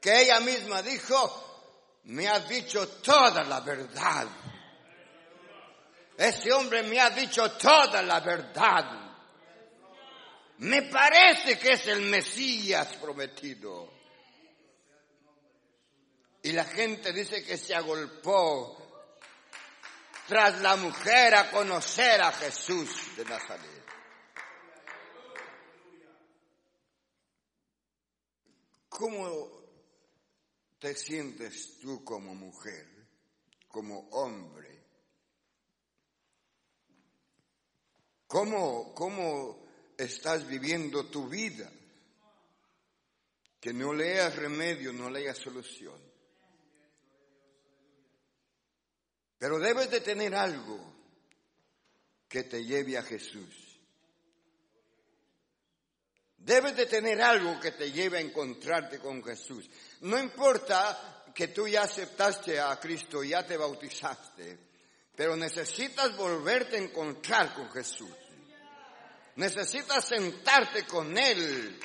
Que 0.00 0.22
ella 0.22 0.40
misma 0.40 0.82
dijo, 0.82 2.00
me 2.04 2.26
ha 2.26 2.40
dicho 2.40 2.88
toda 2.88 3.44
la 3.44 3.60
verdad. 3.60 4.26
Ese 6.16 6.52
hombre 6.52 6.82
me 6.82 6.98
ha 6.98 7.10
dicho 7.10 7.52
toda 7.52 8.02
la 8.02 8.18
verdad. 8.18 9.08
Me 10.58 10.82
parece 10.82 11.56
que 11.58 11.74
es 11.74 11.86
el 11.86 12.02
Mesías 12.02 12.96
prometido. 12.96 13.92
Y 16.42 16.50
la 16.52 16.64
gente 16.64 17.12
dice 17.12 17.44
que 17.44 17.56
se 17.56 17.74
agolpó 17.74 18.87
tras 20.28 20.60
la 20.60 20.76
mujer 20.76 21.34
a 21.34 21.50
conocer 21.50 22.20
a 22.20 22.30
Jesús 22.32 23.16
de 23.16 23.24
Nazaret. 23.24 23.84
¿Cómo 28.90 29.62
te 30.78 30.94
sientes 30.94 31.78
tú 31.80 32.04
como 32.04 32.34
mujer, 32.34 32.86
como 33.68 34.00
hombre? 34.10 34.84
¿Cómo, 38.26 38.92
cómo 38.94 39.66
estás 39.96 40.46
viviendo 40.46 41.06
tu 41.06 41.26
vida? 41.26 41.72
Que 43.58 43.72
no 43.72 43.94
leas 43.94 44.36
remedio, 44.36 44.92
no 44.92 45.08
leas 45.08 45.38
solución. 45.38 46.07
Pero 49.38 49.58
debes 49.58 49.90
de 49.90 50.00
tener 50.00 50.34
algo 50.34 50.78
que 52.28 52.42
te 52.44 52.64
lleve 52.64 52.98
a 52.98 53.02
Jesús. 53.02 53.68
Debes 56.36 56.76
de 56.76 56.86
tener 56.86 57.20
algo 57.20 57.58
que 57.60 57.72
te 57.72 57.92
lleve 57.92 58.18
a 58.18 58.22
encontrarte 58.22 58.98
con 58.98 59.22
Jesús. 59.22 59.68
No 60.00 60.18
importa 60.18 61.24
que 61.34 61.48
tú 61.48 61.68
ya 61.68 61.82
aceptaste 61.82 62.58
a 62.58 62.78
Cristo, 62.80 63.22
ya 63.22 63.46
te 63.46 63.56
bautizaste, 63.56 64.58
pero 65.14 65.36
necesitas 65.36 66.16
volverte 66.16 66.76
a 66.76 66.80
encontrar 66.80 67.54
con 67.54 67.70
Jesús. 67.70 68.10
Necesitas 69.36 70.04
sentarte 70.04 70.84
con 70.84 71.16
Él. 71.16 71.78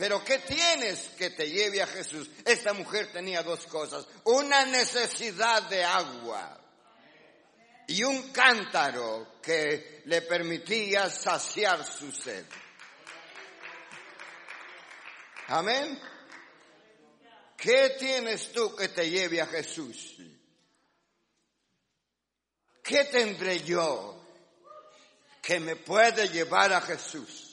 Pero 0.00 0.24
¿qué 0.24 0.38
tienes 0.38 1.10
que 1.18 1.28
te 1.28 1.50
lleve 1.50 1.82
a 1.82 1.86
Jesús? 1.86 2.30
Esta 2.46 2.72
mujer 2.72 3.12
tenía 3.12 3.42
dos 3.42 3.66
cosas. 3.66 4.06
Una 4.24 4.64
necesidad 4.64 5.64
de 5.64 5.84
agua 5.84 6.58
y 7.86 8.02
un 8.02 8.32
cántaro 8.32 9.34
que 9.42 10.00
le 10.06 10.22
permitía 10.22 11.10
saciar 11.10 11.84
su 11.84 12.10
sed. 12.12 12.46
Amén. 15.48 16.00
¿Qué 17.58 17.94
tienes 17.98 18.52
tú 18.52 18.74
que 18.74 18.88
te 18.88 19.10
lleve 19.10 19.42
a 19.42 19.46
Jesús? 19.48 20.16
¿Qué 22.82 23.04
tendré 23.04 23.62
yo 23.64 24.18
que 25.42 25.60
me 25.60 25.76
puede 25.76 26.30
llevar 26.30 26.72
a 26.72 26.80
Jesús? 26.80 27.49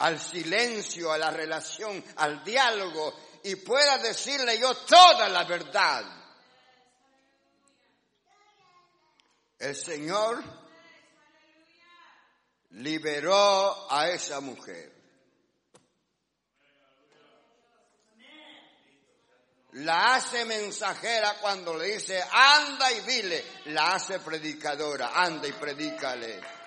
Al 0.00 0.18
silencio, 0.18 1.12
a 1.12 1.18
la 1.18 1.30
relación, 1.30 2.02
al 2.16 2.42
diálogo 2.42 3.14
y 3.42 3.56
pueda 3.56 3.98
decirle 3.98 4.58
yo 4.58 4.74
toda 4.76 5.28
la 5.28 5.44
verdad. 5.44 6.04
El 9.58 9.76
Señor 9.76 10.42
liberó 12.70 13.90
a 13.90 14.08
esa 14.08 14.40
mujer. 14.40 14.98
La 19.72 20.14
hace 20.14 20.44
mensajera 20.46 21.34
cuando 21.40 21.76
le 21.76 21.94
dice, 21.94 22.20
anda 22.32 22.90
y 22.90 23.00
dile, 23.00 23.44
la 23.66 23.94
hace 23.94 24.18
predicadora, 24.18 25.12
anda 25.14 25.46
y 25.46 25.52
predícale 25.52 26.59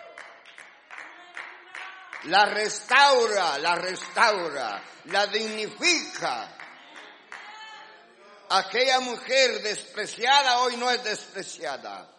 la 2.26 2.46
restaura, 2.46 3.58
la 3.58 3.76
restaura, 3.76 4.84
la 5.06 5.28
dignifica. 5.28 6.58
Aquella 8.50 9.00
mujer 9.00 9.62
despreciada 9.62 10.60
hoy 10.60 10.78
no 10.78 10.90
es 10.92 11.04
despreciada. 11.04 12.10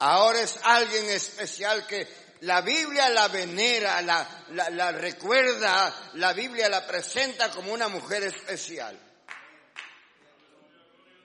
Ahora 0.00 0.40
es 0.40 0.58
alguien 0.64 1.08
especial 1.10 1.86
que 1.86 2.08
la 2.40 2.60
Biblia 2.60 3.08
la 3.08 3.28
venera, 3.28 4.02
la, 4.02 4.92
recuerda, 4.92 6.10
la 6.14 6.32
Biblia 6.32 6.68
la 6.68 6.84
presenta 6.86 7.50
como 7.50 7.72
una 7.72 7.88
mujer 7.88 8.24
especial. 8.24 8.98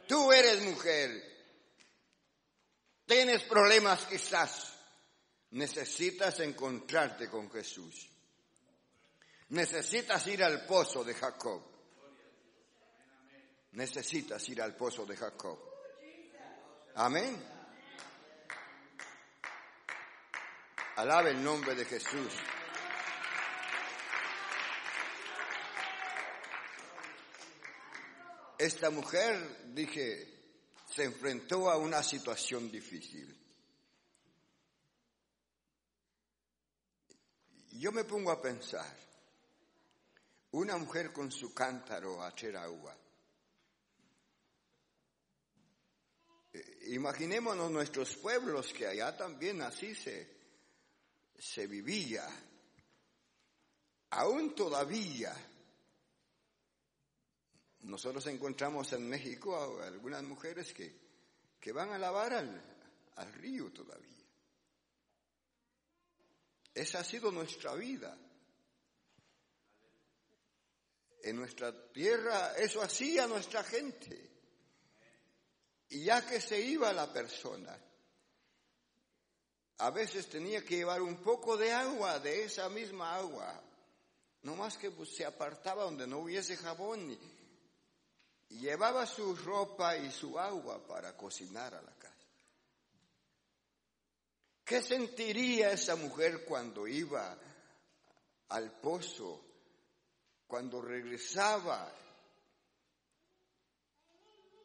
Tú 0.07 0.31
eres 0.31 0.61
mujer. 0.61 1.23
Tienes 3.07 3.41
problemas 3.43 4.01
quizás 4.05 4.76
necesitas 5.51 6.39
encontrarte 6.39 7.29
con 7.29 7.49
Jesús. 7.49 8.09
Necesitas 9.49 10.27
ir 10.27 10.43
al 10.43 10.65
pozo 10.65 11.03
de 11.03 11.13
Jacob. 11.13 11.63
Necesitas 13.71 14.47
ir 14.49 14.61
al 14.61 14.75
pozo 14.75 15.05
de 15.05 15.15
Jacob. 15.15 15.59
Amén. 16.95 17.57
Alabe 20.95 21.29
el 21.29 21.43
nombre 21.43 21.75
de 21.75 21.85
Jesús. 21.85 22.33
Esta 28.57 28.89
mujer, 28.89 29.73
dije, 29.75 30.37
se 30.89 31.03
enfrentó 31.03 31.69
a 31.69 31.77
una 31.77 32.01
situación 32.01 32.71
difícil. 32.71 33.46
Yo 37.77 37.91
me 37.91 38.03
pongo 38.05 38.31
a 38.31 38.41
pensar, 38.41 38.91
una 40.51 40.77
mujer 40.77 41.13
con 41.13 41.31
su 41.31 41.53
cántaro 41.53 42.23
a 42.23 42.29
echar 42.29 42.55
agua. 42.55 42.97
Eh, 46.53 46.87
imaginémonos 46.87 47.69
nuestros 47.69 48.15
pueblos 48.15 48.73
que 48.73 48.87
allá 48.87 49.15
también 49.15 49.61
así 49.61 49.93
se, 49.93 50.27
se 51.37 51.67
vivía. 51.67 52.27
Aún 54.09 54.55
todavía. 54.55 55.35
Nosotros 57.81 58.25
encontramos 58.25 58.91
en 58.93 59.07
México 59.07 59.79
algunas 59.81 60.23
mujeres 60.23 60.73
que, 60.73 60.99
que 61.59 61.71
van 61.71 61.91
a 61.91 61.99
lavar 61.99 62.33
al 62.33 63.33
río 63.33 63.71
todavía. 63.71 64.16
Esa 66.77 66.99
ha 66.99 67.03
sido 67.03 67.31
nuestra 67.31 67.73
vida. 67.73 68.15
En 71.23 71.35
nuestra 71.35 71.73
tierra 71.91 72.55
eso 72.55 72.83
hacía 72.83 73.25
nuestra 73.25 73.63
gente. 73.63 74.29
Y 75.89 76.03
ya 76.03 76.23
que 76.23 76.39
se 76.39 76.61
iba 76.61 76.93
la 76.93 77.11
persona, 77.11 77.75
a 79.79 79.89
veces 79.89 80.27
tenía 80.27 80.63
que 80.63 80.75
llevar 80.75 81.01
un 81.01 81.17
poco 81.17 81.57
de 81.57 81.71
agua, 81.71 82.19
de 82.19 82.43
esa 82.43 82.69
misma 82.69 83.15
agua. 83.15 83.59
No 84.43 84.55
más 84.55 84.77
que 84.77 84.91
pues, 84.91 85.15
se 85.15 85.25
apartaba 85.25 85.83
donde 85.83 86.05
no 86.05 86.19
hubiese 86.19 86.57
jabón 86.57 87.09
y, 87.09 88.55
llevaba 88.55 89.07
su 89.07 89.35
ropa 89.35 89.97
y 89.97 90.11
su 90.11 90.37
agua 90.37 90.85
para 90.85 91.17
cocinar 91.17 91.73
a 91.73 91.81
la. 91.81 91.96
¿Qué 94.67 94.81
sentiría 94.81 95.71
esa 95.71 95.95
mujer 95.95 96.43
cuando 96.43 96.85
iba 96.85 97.37
al 98.49 98.69
pozo, 98.81 99.41
cuando 100.45 100.81
regresaba, 100.81 101.89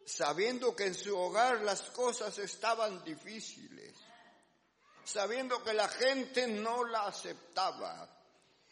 sabiendo 0.05 0.75
que 0.75 0.87
en 0.87 0.95
su 0.97 1.17
hogar 1.17 1.61
las 1.61 1.83
cosas 1.91 2.37
estaban 2.41 3.05
difíciles, 3.05 3.95
sabiendo 5.05 5.63
que 5.63 5.73
la 5.73 5.87
gente 5.87 6.49
no 6.49 6.85
la 6.85 7.07
aceptaba, 7.07 8.09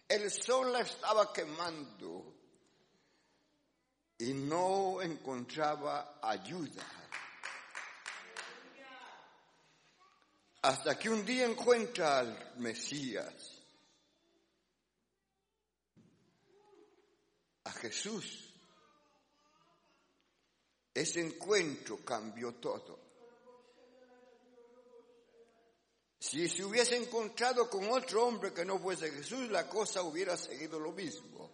el 0.08 0.32
sol 0.32 0.72
la 0.72 0.80
estaba 0.80 1.32
quemando 1.32 2.34
y 4.18 4.32
no 4.32 5.00
encontraba 5.00 6.18
ayuda? 6.20 6.99
hasta 10.62 10.98
que 10.98 11.08
un 11.08 11.24
día 11.24 11.46
encuentra 11.46 12.18
al 12.18 12.54
Mesías, 12.56 13.34
a 17.64 17.72
Jesús. 17.72 18.46
Ese 20.92 21.20
encuentro 21.20 22.04
cambió 22.04 22.54
todo. 22.54 22.98
Si 26.18 26.46
se 26.48 26.62
hubiese 26.62 26.96
encontrado 26.96 27.70
con 27.70 27.90
otro 27.90 28.26
hombre 28.26 28.52
que 28.52 28.64
no 28.64 28.78
fuese 28.78 29.10
Jesús, 29.10 29.48
la 29.48 29.66
cosa 29.68 30.02
hubiera 30.02 30.36
seguido 30.36 30.78
lo 30.78 30.92
mismo. 30.92 31.50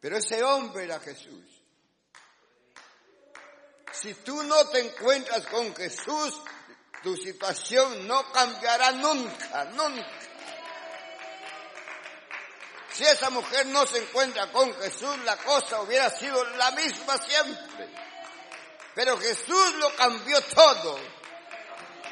Pero 0.00 0.18
ese 0.18 0.44
hombre 0.44 0.84
era 0.84 1.00
Jesús. 1.00 1.62
Si 3.90 4.12
tú 4.14 4.42
no 4.42 4.68
te 4.68 4.80
encuentras 4.80 5.46
con 5.46 5.74
Jesús, 5.74 6.34
tu 7.02 7.16
situación 7.16 8.06
no 8.06 8.32
cambiará 8.32 8.92
nunca, 8.92 9.64
nunca. 9.64 10.06
Si 12.92 13.04
esa 13.04 13.28
mujer 13.30 13.66
no 13.66 13.84
se 13.86 13.98
encuentra 13.98 14.52
con 14.52 14.72
Jesús, 14.76 15.18
la 15.24 15.36
cosa 15.38 15.80
hubiera 15.80 16.08
sido 16.10 16.44
la 16.56 16.70
misma 16.70 17.18
siempre. 17.18 17.90
Pero 18.94 19.18
Jesús 19.18 19.74
lo 19.74 19.94
cambió 19.96 20.40
todo. 20.42 20.98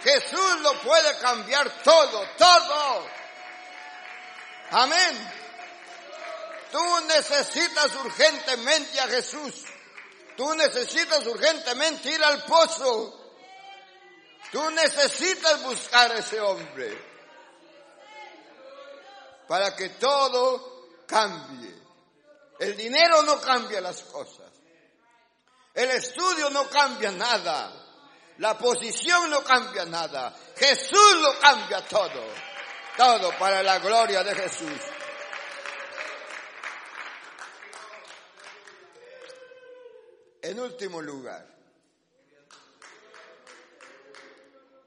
Jesús 0.02 0.60
lo 0.60 0.80
puede 0.80 1.16
cambiar 1.18 1.70
todo, 1.84 2.26
todo. 2.36 3.06
Amén. 4.72 5.32
Tú 6.72 7.00
necesitas 7.06 7.94
urgentemente 7.94 9.00
a 9.00 9.06
Jesús. 9.06 9.64
Tú 10.36 10.52
necesitas 10.54 11.24
urgentemente 11.26 12.10
ir 12.10 12.24
al 12.24 12.42
pozo. 12.44 13.21
Tú 14.50 14.70
necesitas 14.70 15.62
buscar 15.62 16.12
a 16.12 16.18
ese 16.18 16.40
hombre 16.40 17.12
para 19.48 19.74
que 19.76 19.90
todo 19.90 20.88
cambie. 21.06 21.74
El 22.58 22.76
dinero 22.76 23.22
no 23.22 23.40
cambia 23.40 23.80
las 23.80 24.02
cosas. 24.02 24.50
El 25.74 25.90
estudio 25.90 26.50
no 26.50 26.68
cambia 26.68 27.10
nada. 27.12 27.72
La 28.38 28.56
posición 28.58 29.30
no 29.30 29.42
cambia 29.42 29.84
nada. 29.84 30.34
Jesús 30.56 31.16
lo 31.20 31.38
cambia 31.38 31.86
todo. 31.86 32.24
Todo 32.96 33.36
para 33.38 33.62
la 33.62 33.78
gloria 33.78 34.22
de 34.22 34.34
Jesús. 34.34 34.80
En 40.42 40.58
último 40.58 41.00
lugar, 41.00 41.46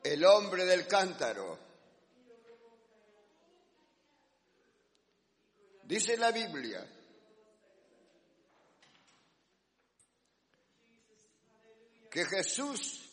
el 0.06 0.24
hombre 0.24 0.66
del 0.66 0.86
cántaro. 0.88 1.58
Dice 5.84 6.16
la 6.16 6.32
Biblia 6.32 6.88
que 12.12 12.24
Jesús 12.26 13.10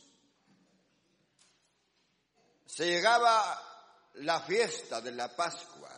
se 2.66 2.86
llegaba 2.86 4.10
la 4.14 4.42
fiesta 4.42 5.00
de 5.00 5.12
la 5.12 5.34
Pascua, 5.34 5.90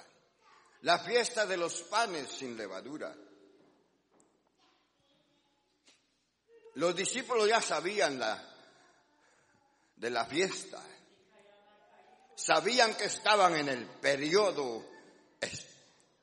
la 0.82 1.00
fiesta 1.00 1.44
de 1.44 1.56
los 1.56 1.82
panes 1.82 2.28
sin 2.28 2.56
levadura. 2.56 3.12
Los 6.74 6.94
discípulos 6.94 7.48
ya 7.48 7.60
sabían 7.60 8.18
la, 8.18 8.53
de 10.04 10.10
la 10.10 10.26
fiesta. 10.26 10.82
Sabían 12.36 12.94
que 12.94 13.06
estaban 13.06 13.56
en 13.56 13.70
el 13.70 13.86
periodo 13.86 14.84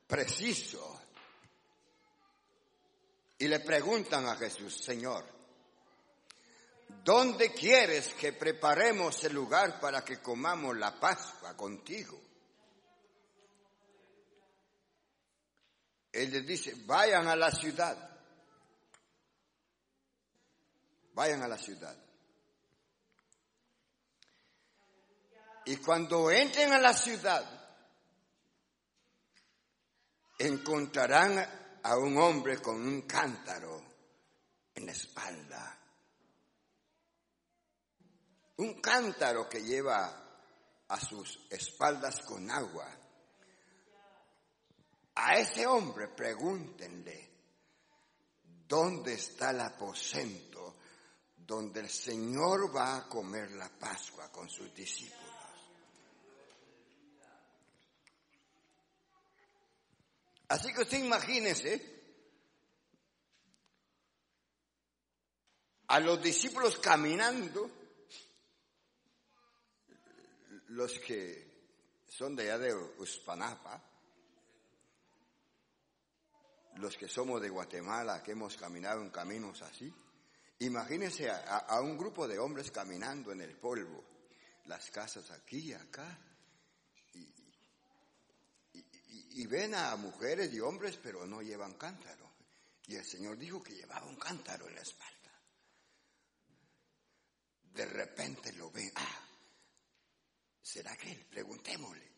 preciso. 0.05 1.01
Y 3.39 3.47
le 3.47 3.59
preguntan 3.61 4.27
a 4.27 4.35
Jesús, 4.35 4.83
Señor, 4.83 5.25
¿dónde 7.03 7.51
quieres 7.53 8.13
que 8.13 8.33
preparemos 8.33 9.23
el 9.23 9.33
lugar 9.33 9.79
para 9.79 10.05
que 10.05 10.21
comamos 10.21 10.77
la 10.77 10.99
Pascua 10.99 11.57
contigo? 11.57 12.21
Él 16.11 16.29
les 16.29 16.45
dice, 16.45 16.75
vayan 16.85 17.27
a 17.27 17.35
la 17.35 17.49
ciudad 17.49 18.09
vayan 21.13 21.41
a 21.41 21.47
la 21.47 21.57
ciudad. 21.57 21.95
Y 25.65 25.78
cuando 25.78 26.32
entren 26.32 26.74
a 26.74 26.80
la 26.80 26.93
ciudad, 26.93 27.43
encontrarán 30.38 31.80
a 31.84 31.97
un 31.97 32.17
hombre 32.17 32.62
con 32.62 32.76
un 32.82 33.02
cántaro 33.04 33.82
en 34.74 34.86
la 34.86 34.91
espalda. 34.91 35.78
Un 38.58 38.82
cántaro 38.82 39.47
que 39.47 39.62
lleva 39.62 40.86
a 40.88 41.00
sus 41.00 41.47
espaldas 41.50 42.21
con 42.21 42.50
agua. 42.50 42.88
A 45.15 45.36
ese 45.36 45.65
hombre 45.67 46.08
pregúntenle, 46.10 47.30
¿dónde 48.67 49.13
está 49.13 49.52
el 49.52 49.62
aposento 49.62 50.52
donde 51.52 51.82
el 51.82 51.89
Señor 51.89 52.74
va 52.74 52.95
a 52.95 53.10
comer 53.10 53.52
la 53.52 53.67
Pascua 53.67 54.32
con 54.32 54.50
sus 54.50 54.74
discípulos. 54.74 55.30
Así 60.51 60.73
que 60.73 60.81
usted 60.81 60.97
imagínese 60.97 61.81
a 65.87 65.97
los 66.01 66.21
discípulos 66.21 66.77
caminando, 66.77 67.71
los 70.67 70.99
que 70.99 72.03
son 72.05 72.35
de 72.35 72.51
allá 72.51 72.57
de 72.57 72.73
Uspanapa, 72.73 73.81
los 76.75 76.97
que 76.97 77.07
somos 77.07 77.41
de 77.41 77.47
Guatemala, 77.47 78.21
que 78.21 78.33
hemos 78.33 78.57
caminado 78.57 79.01
en 79.01 79.09
caminos 79.09 79.61
así, 79.61 79.89
Imagínense 80.59 81.27
a, 81.27 81.81
un 81.81 81.97
grupo 81.97 82.27
de 82.27 82.37
hombres 82.37 82.69
caminando 82.69 83.31
en 83.31 83.41
el 83.41 83.55
polvo, 83.55 84.03
las 84.65 84.91
casas 84.91 85.31
aquí 85.31 85.69
y 85.69 85.73
acá, 85.73 86.19
y, 89.33 89.45
ven 89.47 89.75
a 89.75 89.95
mujeres 89.95 90.53
y 90.53 90.59
hombres, 90.59 90.97
pero 91.01 91.25
no 91.25 91.41
llevan 91.41 91.73
cántaro. 91.73 92.29
Y 92.87 92.95
el 92.95 93.05
Señor 93.05 93.37
dijo 93.37 93.61
que 93.61 93.75
llevaba 93.75 94.07
un 94.07 94.15
cántaro 94.15 94.67
en 94.67 94.75
la 94.75 94.81
espalda. 94.81 95.31
De 97.73 97.85
repente 97.85 98.51
lo 98.53 98.69
ven, 98.71 98.91
ah, 98.95 99.27
¿será 100.61 100.95
que 100.97 101.11
él? 101.11 101.25
Preguntémosle. 101.25 102.11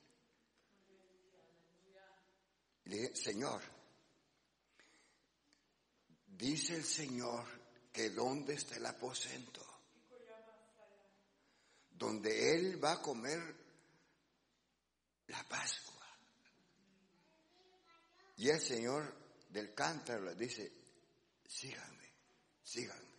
Le 2.85 3.15
Señor, 3.15 3.61
dice 6.27 6.75
el 6.75 6.83
Señor 6.83 7.45
que 7.91 8.09
dónde 8.09 8.55
está 8.55 8.75
el 8.75 8.85
aposento, 8.85 9.61
donde 11.91 12.55
Él 12.55 12.83
va 12.83 12.93
a 12.93 13.01
comer 13.01 13.55
la 15.27 15.43
Pascua. 15.43 15.92
Y 18.37 18.49
el 18.49 18.59
Señor 18.59 19.13
del 19.49 19.73
cántaro 19.73 20.25
le 20.25 20.35
dice, 20.35 20.71
síganme, 21.47 22.11
síganme. 22.63 23.13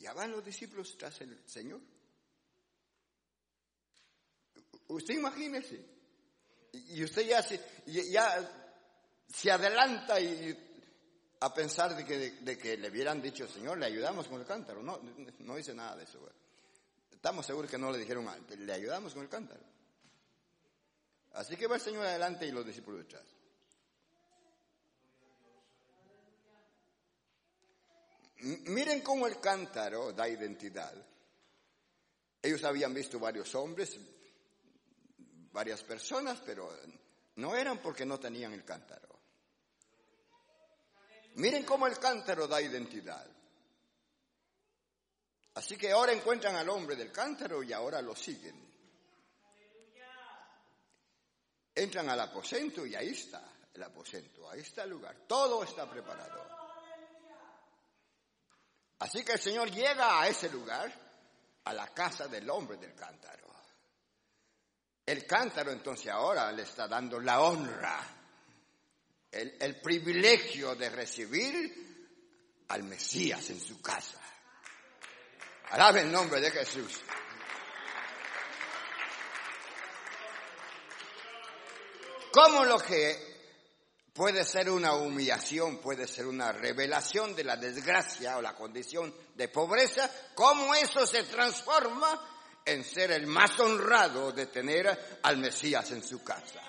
Ya 0.00 0.12
van 0.12 0.32
los 0.32 0.44
discípulos 0.44 0.96
tras 0.96 1.20
el 1.20 1.40
Señor. 1.46 1.80
Usted 4.88 5.14
imagínese. 5.14 5.98
Y 6.72 7.02
usted 7.02 7.26
ya 7.26 7.42
se, 7.42 7.60
adelanta 9.50 10.20
y 10.20 10.56
a 11.40 11.54
pensar 11.54 11.96
de 11.96 12.58
que, 12.58 12.76
le 12.76 12.90
hubieran 12.90 13.22
dicho, 13.22 13.48
Señor, 13.48 13.78
le 13.78 13.86
ayudamos 13.86 14.28
con 14.28 14.40
el 14.40 14.46
cántaro. 14.46 14.82
No, 14.82 15.00
no 15.40 15.56
dice 15.56 15.74
nada 15.74 15.96
de 15.96 16.04
eso. 16.04 16.20
Estamos 17.10 17.46
seguros 17.46 17.70
que 17.70 17.78
no 17.78 17.90
le 17.90 17.98
dijeron, 17.98 18.28
le 18.58 18.72
ayudamos 18.72 19.14
con 19.14 19.22
el 19.22 19.28
cántaro. 19.28 19.62
Así 21.32 21.56
que 21.56 21.66
va 21.66 21.76
el 21.76 21.80
Señor 21.80 22.06
adelante 22.06 22.46
y 22.46 22.52
los 22.52 22.64
discípulos 22.64 23.00
detrás. 23.00 23.24
Miren 28.40 29.00
cómo 29.00 29.26
el 29.26 29.40
cántaro 29.40 30.12
da 30.12 30.28
identidad. 30.28 30.94
Ellos 32.40 32.62
habían 32.64 32.94
visto 32.94 33.18
varios 33.18 33.52
hombres, 33.56 33.98
varias 35.52 35.82
personas, 35.82 36.40
pero 36.46 36.72
no 37.36 37.56
eran 37.56 37.78
porque 37.78 38.06
no 38.06 38.20
tenían 38.20 38.52
el 38.52 38.64
cántaro. 38.64 39.08
Miren 41.34 41.64
cómo 41.64 41.86
el 41.86 41.98
cántaro 41.98 42.46
da 42.46 42.60
identidad. 42.62 43.26
Así 45.54 45.76
que 45.76 45.90
ahora 45.90 46.12
encuentran 46.12 46.54
al 46.54 46.68
hombre 46.68 46.94
del 46.94 47.10
cántaro 47.10 47.62
y 47.64 47.72
ahora 47.72 48.00
lo 48.00 48.14
siguen. 48.14 48.68
Entran 51.74 52.08
al 52.08 52.20
aposento 52.20 52.86
y 52.86 52.94
ahí 52.94 53.08
está 53.08 53.42
el 53.74 53.82
aposento, 53.82 54.48
ahí 54.48 54.60
está 54.60 54.84
el 54.84 54.90
lugar. 54.90 55.26
Todo 55.26 55.62
está 55.64 55.88
preparado. 55.88 56.57
Así 59.00 59.24
que 59.24 59.32
el 59.32 59.40
Señor 59.40 59.70
llega 59.70 60.20
a 60.20 60.28
ese 60.28 60.48
lugar, 60.50 60.92
a 61.64 61.72
la 61.72 61.88
casa 61.88 62.26
del 62.26 62.48
hombre 62.50 62.76
del 62.76 62.94
cántaro. 62.94 63.48
El 65.08 65.26
cántaro 65.26 65.70
entonces 65.70 66.08
ahora 66.08 66.52
le 66.52 66.64
está 66.64 66.86
dando 66.86 67.18
la 67.18 67.40
honra, 67.40 67.98
el, 69.30 69.80
privilegio 69.80 70.74
de 70.74 70.90
recibir 70.90 72.66
al 72.68 72.82
Mesías 72.82 73.48
en 73.48 73.58
su 73.58 73.80
casa. 73.80 74.20
Alabe 75.70 76.02
el 76.02 76.12
nombre 76.12 76.42
de 76.42 76.50
Jesús. 76.50 77.00
¿Cómo 82.30 82.66
lo 82.66 82.78
que 82.78 83.27
puede 84.18 84.42
ser 84.42 84.68
una 84.68 84.94
humillación, 84.94 85.78
puede 85.78 86.08
ser 86.08 86.26
una 86.26 86.50
revelación 86.50 87.36
de 87.36 87.44
la 87.44 87.56
desgracia 87.56 88.36
o 88.36 88.42
la 88.42 88.52
condición 88.52 89.14
de 89.36 89.46
pobreza, 89.46 90.10
cómo 90.34 90.74
eso 90.74 91.06
se 91.06 91.22
transforma 91.22 92.60
en 92.64 92.82
ser 92.82 93.12
el 93.12 93.28
más 93.28 93.60
honrado 93.60 94.32
de 94.32 94.46
tener 94.46 95.20
al 95.22 95.36
Mesías 95.36 95.92
en 95.92 96.02
su 96.02 96.24
casa. 96.24 96.60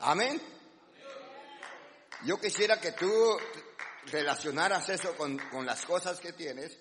Amén. 0.00 0.42
Yo 2.24 2.40
quisiera 2.40 2.80
que 2.80 2.90
tú 2.90 3.38
relacionaras 4.06 4.88
eso 4.88 5.16
con, 5.16 5.38
con, 5.38 5.64
las 5.64 5.86
cosas 5.86 6.18
que 6.18 6.32
tienes, 6.32 6.76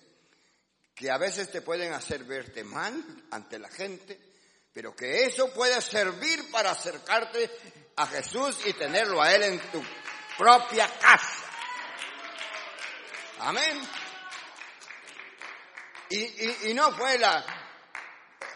que 0.96 1.12
a 1.12 1.20
veces 1.20 1.52
te 1.52 1.62
pueden 1.62 1.94
hacer 1.94 2.24
verte 2.24 2.64
mal 2.64 3.04
ante 3.30 3.60
la 3.60 3.70
gente, 3.70 4.20
pero 4.74 4.96
que 4.96 5.26
eso 5.26 5.54
puede 5.54 5.80
servir 5.80 6.50
para 6.50 6.72
acercarte 6.72 7.85
a 7.96 8.08
Jesús 8.08 8.58
y 8.66 8.74
tenerlo 8.74 9.22
a 9.22 9.34
Él 9.34 9.44
en 9.44 9.60
tu 9.72 9.84
propia 10.38 10.88
casa. 11.00 11.46
Amén. 13.40 13.82
Y, 16.10 16.18
y, 16.18 16.58
y, 16.70 16.74
no 16.74 16.92
fue 16.94 17.18
la, 17.18 17.44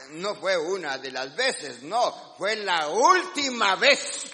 no 0.09 0.35
fue 0.35 0.57
una 0.57 0.97
de 0.97 1.11
las 1.11 1.35
veces, 1.35 1.81
no, 1.83 2.35
fue 2.37 2.55
la 2.57 2.87
última 2.89 3.75
vez. 3.75 4.25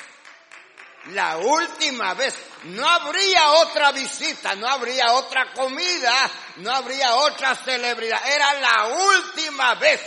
La 1.11 1.37
última 1.37 2.15
vez. 2.15 2.35
No 2.63 2.87
habría 2.87 3.51
otra 3.51 3.91
visita, 3.91 4.55
no 4.55 4.67
habría 4.67 5.13
otra 5.13 5.53
comida, 5.53 6.31
no 6.57 6.71
habría 6.71 7.15
otra 7.15 7.55
celebridad. 7.55 8.19
Era 8.27 8.53
la 8.55 8.87
última 8.87 9.75
vez. 9.75 10.01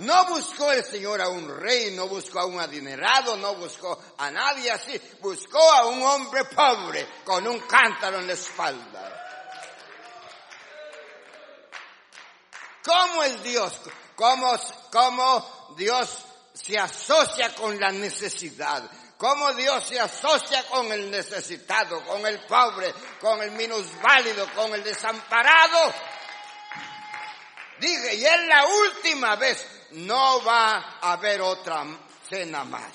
No 0.00 0.24
buscó 0.26 0.72
el 0.72 0.82
Señor 0.82 1.20
a 1.20 1.28
un 1.28 1.46
rey, 1.60 1.90
no 1.94 2.08
buscó 2.08 2.40
a 2.40 2.46
un 2.46 2.58
adinerado, 2.58 3.36
no 3.36 3.54
buscó 3.56 4.02
a 4.16 4.30
nadie 4.30 4.70
así. 4.70 4.98
Buscó 5.20 5.60
a 5.60 5.88
un 5.88 6.02
hombre 6.02 6.44
pobre 6.46 7.06
con 7.22 7.46
un 7.46 7.60
cántaro 7.60 8.18
en 8.18 8.26
la 8.26 8.32
espalda. 8.32 9.26
¿Cómo 12.82 13.22
es 13.24 13.42
Dios? 13.42 13.78
¿Cómo, 14.16 14.58
cómo 14.90 15.74
Dios 15.76 16.24
se 16.54 16.78
asocia 16.78 17.54
con 17.54 17.78
la 17.78 17.90
necesidad? 17.90 18.90
¿Cómo 19.18 19.52
Dios 19.52 19.84
se 19.86 20.00
asocia 20.00 20.66
con 20.68 20.90
el 20.92 21.10
necesitado, 21.10 22.02
con 22.06 22.24
el 22.26 22.40
pobre, 22.46 22.94
con 23.20 23.42
el 23.42 23.50
minusválido, 23.50 24.50
con 24.54 24.72
el 24.72 24.82
desamparado? 24.82 25.92
Dije, 27.80 28.14
y 28.14 28.24
es 28.24 28.46
la 28.46 28.66
última 28.66 29.36
vez, 29.36 29.66
no 29.92 30.42
va 30.44 30.98
a 31.00 31.12
haber 31.12 31.40
otra 31.40 31.84
cena 32.28 32.64
más. 32.64 32.92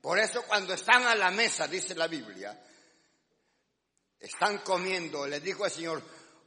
Por 0.00 0.18
eso 0.18 0.42
cuando 0.44 0.74
están 0.74 1.06
a 1.06 1.14
la 1.14 1.30
mesa, 1.30 1.66
dice 1.66 1.94
la 1.94 2.06
Biblia, 2.06 2.58
están 4.18 4.58
comiendo, 4.58 5.26
le 5.26 5.40
dijo 5.40 5.64
el 5.66 5.70
Señor, 5.70 6.02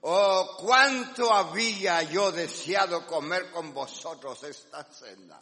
Oh, 0.05 0.57
cuánto 0.59 1.33
había 1.33 2.03
yo 2.03 2.29
deseado 2.29 3.07
comer 3.07 3.49
con 3.51 3.73
vosotros 3.73 4.43
esta 4.43 4.83
cena. 4.83 5.39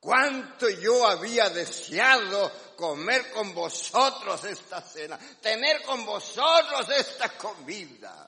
Cuánto 0.00 0.66
yo 0.70 1.06
había 1.06 1.50
deseado 1.50 2.50
comer 2.74 3.30
con 3.30 3.54
vosotros 3.54 4.42
esta 4.44 4.80
cena, 4.80 5.18
tener 5.42 5.82
con 5.82 6.06
vosotros 6.06 6.88
esta 6.88 7.28
comida. 7.36 8.26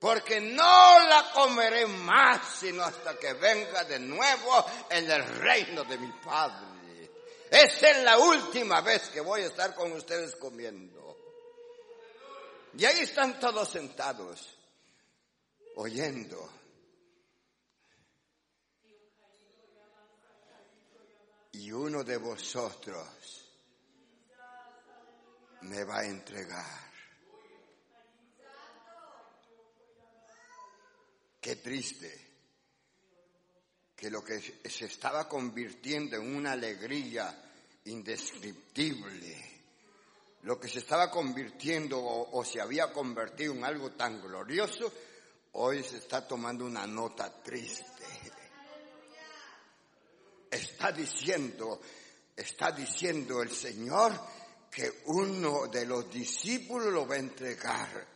Porque 0.00 0.40
no 0.40 1.06
la 1.08 1.30
comeré 1.34 1.86
más 1.86 2.56
sino 2.58 2.82
hasta 2.82 3.18
que 3.18 3.34
venga 3.34 3.84
de 3.84 3.98
nuevo 3.98 4.64
en 4.88 5.10
el 5.10 5.22
reino 5.40 5.84
de 5.84 5.98
mi 5.98 6.10
Padre. 6.24 7.12
Esa 7.50 7.90
es 7.90 8.02
la 8.02 8.16
última 8.18 8.80
vez 8.80 9.10
que 9.10 9.20
voy 9.20 9.42
a 9.42 9.46
estar 9.46 9.74
con 9.74 9.92
ustedes 9.92 10.36
comiendo. 10.36 11.00
Y 12.78 12.84
ahí 12.84 13.00
están 13.00 13.38
todos 13.38 13.68
sentados, 13.68 14.56
oyendo. 15.76 16.48
Y 21.52 21.72
uno 21.72 22.04
de 22.04 22.16
vosotros 22.16 23.08
me 25.62 25.84
va 25.84 25.98
a 25.98 26.06
entregar. 26.06 26.89
Qué 31.40 31.56
triste 31.56 32.28
que 33.96 34.10
lo 34.10 34.22
que 34.22 34.40
se 34.40 34.86
estaba 34.86 35.28
convirtiendo 35.28 36.16
en 36.16 36.36
una 36.36 36.52
alegría 36.52 37.50
indescriptible 37.84 39.50
lo 40.42 40.58
que 40.58 40.68
se 40.68 40.78
estaba 40.78 41.10
convirtiendo 41.10 42.02
o, 42.02 42.44
se 42.44 42.60
había 42.60 42.92
convertido 42.92 43.52
en 43.52 43.64
algo 43.64 43.92
tan 43.92 44.22
glorioso, 44.22 44.90
hoy 45.52 45.82
se 45.82 45.98
está 45.98 46.26
tomando 46.26 46.64
una 46.64 46.86
nota 46.86 47.42
triste. 47.42 47.84
Está 50.50 50.92
diciendo, 50.92 51.80
está 52.34 52.72
diciendo 52.72 53.42
el 53.42 53.50
Señor 53.50 54.18
que 54.70 55.02
uno 55.06 55.66
de 55.66 55.84
los 55.84 56.10
discípulos 56.10 56.92
lo 56.92 57.06
va 57.06 57.16
a 57.16 57.18
entregar, 57.18 58.06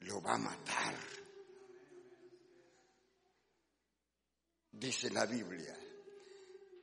lo 0.00 0.20
va 0.20 0.34
a 0.34 0.38
matar. 0.38 0.94
Dice 4.78 5.10
la 5.10 5.24
Biblia 5.26 5.76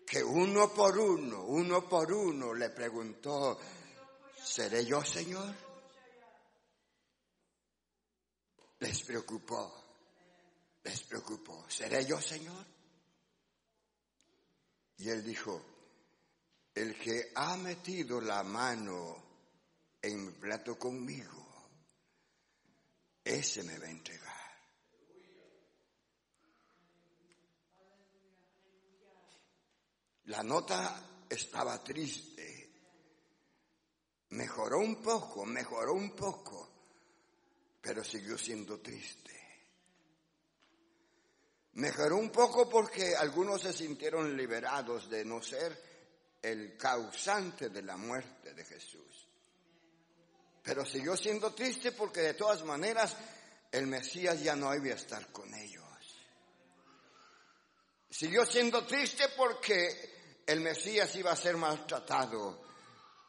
que 0.05 0.23
uno 0.23 0.73
por 0.73 0.97
uno, 0.97 1.45
uno 1.45 1.87
por 1.87 2.11
uno 2.11 2.53
le 2.53 2.69
preguntó, 2.71 3.57
¿Seré 4.43 4.85
yo, 4.85 5.03
Señor? 5.05 5.55
Les 8.79 9.01
preocupó, 9.03 9.71
les 10.83 11.03
preocupó. 11.03 11.65
¿Seré 11.69 12.05
yo, 12.05 12.19
Señor? 12.19 12.65
Y 14.97 15.09
él 15.09 15.23
dijo, 15.23 15.63
el 16.73 16.97
que 16.97 17.31
ha 17.35 17.55
metido 17.57 18.19
la 18.19 18.43
mano 18.43 19.23
en 20.01 20.25
mi 20.25 20.31
plato 20.31 20.77
conmigo, 20.77 21.45
ese 23.23 23.63
me 23.63 23.77
va 23.77 23.85
a 23.85 23.91
entregar. 23.91 24.40
La 30.31 30.41
nota 30.43 31.25
estaba 31.29 31.83
triste 31.83 32.41
Mejoró 34.31 34.79
un 34.79 35.01
poco, 35.01 35.45
mejoró 35.45 35.93
un 35.93 36.15
poco, 36.15 36.69
pero 37.81 38.01
siguió 38.01 38.37
siendo 38.37 38.79
triste. 38.79 39.29
Mejoró 41.73 42.15
un 42.15 42.29
poco 42.29 42.69
porque 42.69 43.13
algunos 43.13 43.61
se 43.61 43.73
sintieron 43.73 44.37
liberados 44.37 45.09
de 45.09 45.25
no 45.25 45.41
ser 45.41 45.77
el 46.41 46.77
causante 46.77 47.69
de 47.69 47.81
la 47.81 47.97
muerte 47.97 48.53
de 48.53 48.63
Jesús. 48.63 49.27
Pero 50.63 50.85
siguió 50.85 51.17
siendo 51.17 51.53
triste 51.53 51.91
porque 51.91 52.21
de 52.21 52.33
todas 52.35 52.63
maneras 52.63 53.17
el 53.69 53.85
Mesías 53.87 54.41
ya 54.41 54.55
no 54.55 54.73
iba 54.73 54.93
a 54.93 54.97
estar 54.97 55.29
con 55.33 55.53
ellos. 55.53 55.83
Siguió 58.09 58.45
siendo 58.45 58.85
triste 58.85 59.25
porque 59.35 60.10
el 60.45 60.61
Mesías 60.61 61.15
iba 61.15 61.31
a 61.31 61.35
ser 61.35 61.57
maltratado, 61.57 62.61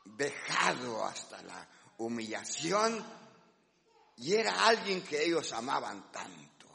dejado 0.04 1.04
hasta 1.04 1.42
la 1.42 1.68
humillación 1.98 3.04
y 4.16 4.34
era 4.34 4.66
alguien 4.66 5.02
que 5.02 5.24
ellos 5.24 5.52
amaban 5.52 6.10
tanto. 6.10 6.66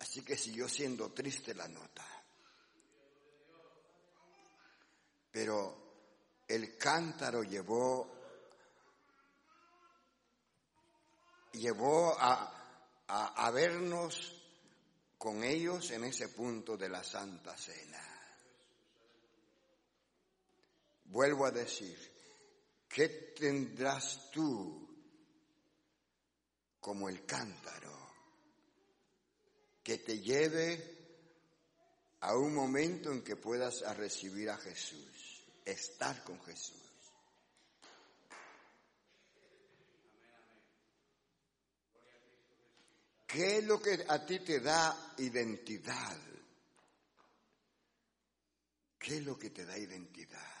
Así 0.00 0.22
que 0.22 0.36
siguió 0.36 0.68
siendo 0.68 1.12
triste 1.12 1.54
la 1.54 1.68
nota. 1.68 2.06
Pero 5.30 6.42
el 6.46 6.76
cántaro 6.76 7.42
llevó 7.42 8.10
llevó 11.52 12.18
a, 12.18 13.04
a, 13.08 13.46
a 13.46 13.50
vernos 13.50 14.40
con 15.16 15.42
ellos 15.42 15.90
en 15.92 16.04
ese 16.04 16.28
punto 16.28 16.76
de 16.76 16.88
la 16.88 17.02
Santa 17.02 17.56
Cena. 17.56 18.13
Vuelvo 21.04 21.46
a 21.46 21.50
decir, 21.50 21.96
¿qué 22.88 23.08
tendrás 23.08 24.30
tú 24.30 24.84
como 26.84 27.08
el 27.08 27.24
cántaro, 27.24 27.96
que 29.82 29.96
te 29.96 30.20
lleve 30.20 30.94
a 32.20 32.36
un 32.36 32.54
momento 32.54 33.10
en 33.10 33.22
que 33.22 33.36
puedas 33.36 33.80
recibir 33.96 34.50
a 34.50 34.58
Jesús, 34.58 35.46
estar 35.64 36.22
con 36.24 36.38
Jesús. 36.42 36.82
¿Qué 43.26 43.58
es 43.58 43.64
lo 43.64 43.80
que 43.80 44.04
a 44.06 44.26
ti 44.26 44.40
te 44.40 44.60
da 44.60 45.14
identidad? 45.16 46.18
¿Qué 48.98 49.16
es 49.16 49.24
lo 49.24 49.38
que 49.38 49.48
te 49.48 49.64
da 49.64 49.78
identidad? 49.78 50.53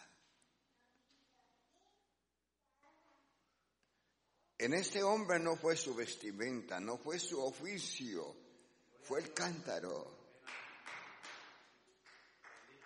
En 4.64 4.72
este 4.72 5.02
hombre 5.02 5.38
no 5.38 5.56
fue 5.56 5.76
su 5.76 5.94
vestimenta, 5.94 6.80
no 6.80 6.96
fue 6.96 7.18
su 7.18 7.38
oficio, 7.38 8.34
fue 9.02 9.20
el 9.20 9.34
cántaro. 9.34 10.16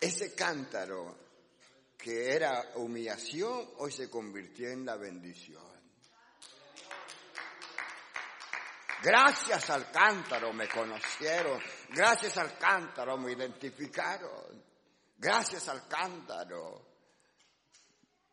Ese 0.01 0.35
cántaro 0.35 1.17
que 1.97 2.35
era 2.35 2.73
humillación 2.75 3.75
hoy 3.77 3.93
se 3.93 4.11
convirtió 4.11 4.69
en 4.71 4.85
la 4.85 4.97
bendición. 4.97 5.63
Gracias 9.01 9.71
al 9.71 9.89
cántaro 9.93 10.53
me 10.53 10.69
conocieron, 10.69 11.61
gracias 11.91 12.39
al 12.39 12.59
cántaro 12.59 13.17
me 13.19 13.31
identificaron, 13.31 14.65
gracias 15.17 15.69
al 15.69 15.87
cántaro 15.87 16.89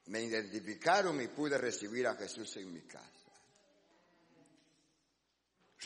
me 0.07 0.23
identificaron 0.23 1.21
y 1.21 1.27
pude 1.27 1.59
recibir 1.59 2.07
a 2.07 2.15
Jesús 2.15 2.57
en 2.57 2.73
mi 2.73 2.81
casa. 2.81 3.24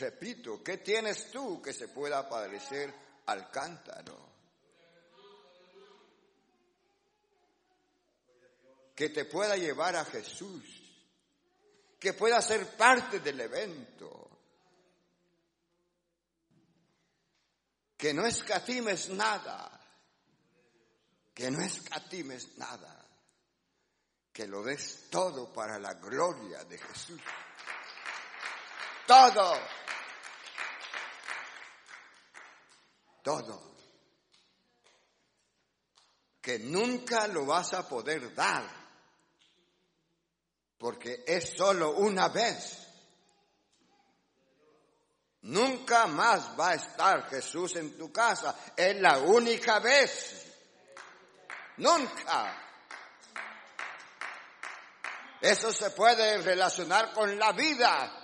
Repito, 0.00 0.64
¿qué 0.64 0.78
tienes 0.78 1.30
tú 1.30 1.60
que 1.60 1.74
se 1.74 1.88
pueda 1.88 2.26
parecer 2.26 2.90
al 3.26 3.50
cántaro? 3.50 4.30
Que 8.96 9.10
te 9.10 9.26
pueda 9.26 9.58
llevar 9.58 9.96
a 9.96 10.06
Jesús, 10.06 10.64
que 11.98 12.14
pueda 12.14 12.40
ser 12.40 12.66
parte 12.78 13.20
del 13.20 13.42
evento, 13.42 14.30
que 17.98 18.14
no 18.14 18.24
escatimes 18.24 19.10
nada, 19.10 19.70
que 21.34 21.50
no 21.50 21.60
escatimes 21.60 22.56
nada, 22.56 23.06
que 24.32 24.46
lo 24.46 24.62
des 24.62 25.10
todo 25.10 25.52
para 25.52 25.78
la 25.78 25.92
gloria 25.92 26.64
de 26.64 26.78
Jesús. 26.78 27.20
Todo. 29.06 29.58
Todo. 33.22 33.70
Que 36.40 36.58
nunca 36.58 37.26
lo 37.26 37.44
vas 37.44 37.74
a 37.74 37.88
poder 37.88 38.34
dar, 38.34 38.64
porque 40.78 41.24
es 41.26 41.56
solo 41.56 41.92
una 41.92 42.28
vez. 42.28 42.86
Nunca 45.42 46.06
más 46.06 46.58
va 46.58 46.70
a 46.70 46.74
estar 46.74 47.28
Jesús 47.30 47.76
en 47.76 47.96
tu 47.96 48.12
casa, 48.12 48.54
es 48.76 49.00
la 49.00 49.18
única 49.18 49.78
vez. 49.78 50.46
Nunca. 51.78 52.66
Eso 55.40 55.72
se 55.72 55.90
puede 55.90 56.38
relacionar 56.38 57.12
con 57.12 57.38
la 57.38 57.52
vida. 57.52 58.20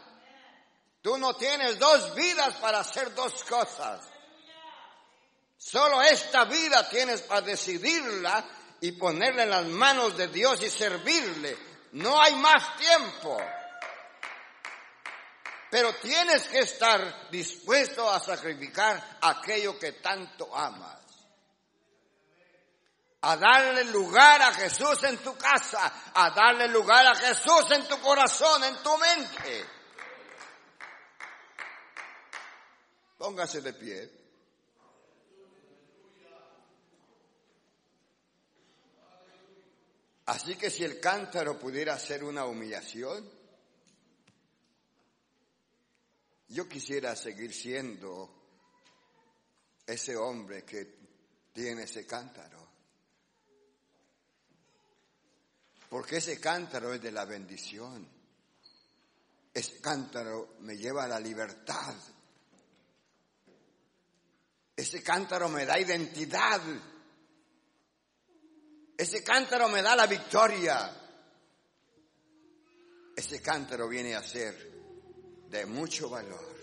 Tú 1.01 1.17
no 1.17 1.35
tienes 1.35 1.79
dos 1.79 2.15
vidas 2.15 2.57
para 2.57 2.81
hacer 2.81 3.15
dos 3.15 3.43
cosas. 3.45 4.16
Solo 5.57 6.03
esta 6.03 6.45
vida 6.45 6.89
tienes 6.89 7.23
para 7.23 7.41
decidirla 7.41 8.45
y 8.81 8.93
ponerla 8.93 9.45
en 9.45 9.51
las 9.51 9.67
manos 9.67 10.17
de 10.17 10.29
Dios 10.29 10.63
y 10.63 10.71
servirle. 10.71 11.57
No 11.93 12.21
hay 12.21 12.35
más 12.37 12.77
tiempo. 12.77 13.39
Pero 15.71 15.95
tienes 15.97 16.47
que 16.49 16.61
estar 16.61 17.31
dispuesto 17.31 18.09
a 18.09 18.21
sacrificar 18.21 19.19
aquello 19.21 19.79
que 19.79 19.93
tanto 19.93 20.55
amas. 20.55 21.01
A 23.23 23.37
darle 23.37 23.85
lugar 23.85 24.41
a 24.43 24.53
Jesús 24.53 25.03
en 25.05 25.19
tu 25.19 25.37
casa, 25.37 25.93
a 26.15 26.31
darle 26.31 26.69
lugar 26.69 27.07
a 27.07 27.15
Jesús 27.15 27.71
en 27.73 27.89
tu 27.89 28.01
corazón, 28.01 28.63
en 28.63 28.77
tu 28.83 28.97
mente. 28.99 29.67
Póngase 33.19 33.63
de 33.63 33.73
pie. 33.73 34.16
Así 40.27 40.57
que 40.57 40.71
si 40.71 40.83
el 40.83 40.99
cántaro 40.99 41.59
pudiera 41.59 41.97
ser 41.99 42.25
una 42.25 42.47
humillación, 42.47 43.31
yo 46.49 46.69
quisiera 46.69 47.15
seguir 47.15 47.55
siendo 47.55 48.37
ese 49.87 50.17
hombre 50.17 50.65
que 50.65 50.97
tiene 51.53 51.85
ese 51.85 52.05
cántaro. 52.07 52.67
Porque 55.89 56.17
ese 56.17 56.41
cántaro 56.41 56.93
es 56.93 57.01
de 57.01 57.13
la 57.13 57.25
bendición. 57.25 58.07
Ese 59.55 59.81
cántaro 59.81 60.57
me 60.61 60.77
lleva 60.77 61.05
a 61.05 61.09
la 61.09 61.21
libertad. 61.21 61.95
Ese 64.75 65.03
cántaro 65.03 65.49
me 65.49 65.65
da 65.65 65.79
identidad. 65.79 66.61
Ese 68.97 69.23
cántaro 69.23 69.69
me 69.69 69.83
da 69.83 69.95
la 69.95 70.07
victoria. 70.07 70.91
Ese 73.15 73.43
cántaro 73.43 73.89
viene 73.89 74.15
a 74.15 74.23
ser 74.23 74.55
de 75.49 75.67
mucho 75.67 76.09
valor 76.09 76.57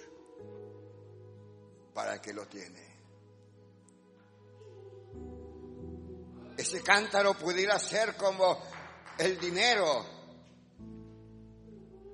para 1.94 2.16
el 2.16 2.22
que 2.22 2.34
lo 2.34 2.48
tiene. 2.48 2.94
Ese 6.58 6.82
cántaro 6.82 7.36
pudiera 7.36 7.78
ser 7.80 8.16
como 8.16 8.62
el 9.18 9.40
dinero, 9.40 10.06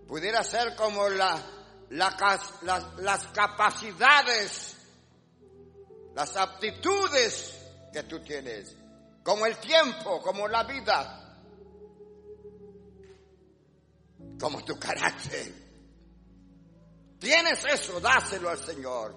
pudiera 0.07 0.43
ser 0.43 0.75
como 0.75 1.07
la, 1.09 1.41
las 1.89 3.27
capacidades, 3.33 4.75
las 6.13 6.35
aptitudes 6.35 7.57
que 7.91 8.03
tú 8.03 8.21
tienes 8.21 8.78
como 9.29 9.45
el 9.45 9.57
tiempo, 9.57 10.19
como 10.23 10.47
la 10.47 10.63
vida, 10.63 11.39
como 14.39 14.65
tu 14.65 14.79
carácter. 14.79 15.53
Tienes 17.19 17.63
eso, 17.63 17.99
dáselo 17.99 18.49
al 18.49 18.57
Señor. 18.57 19.15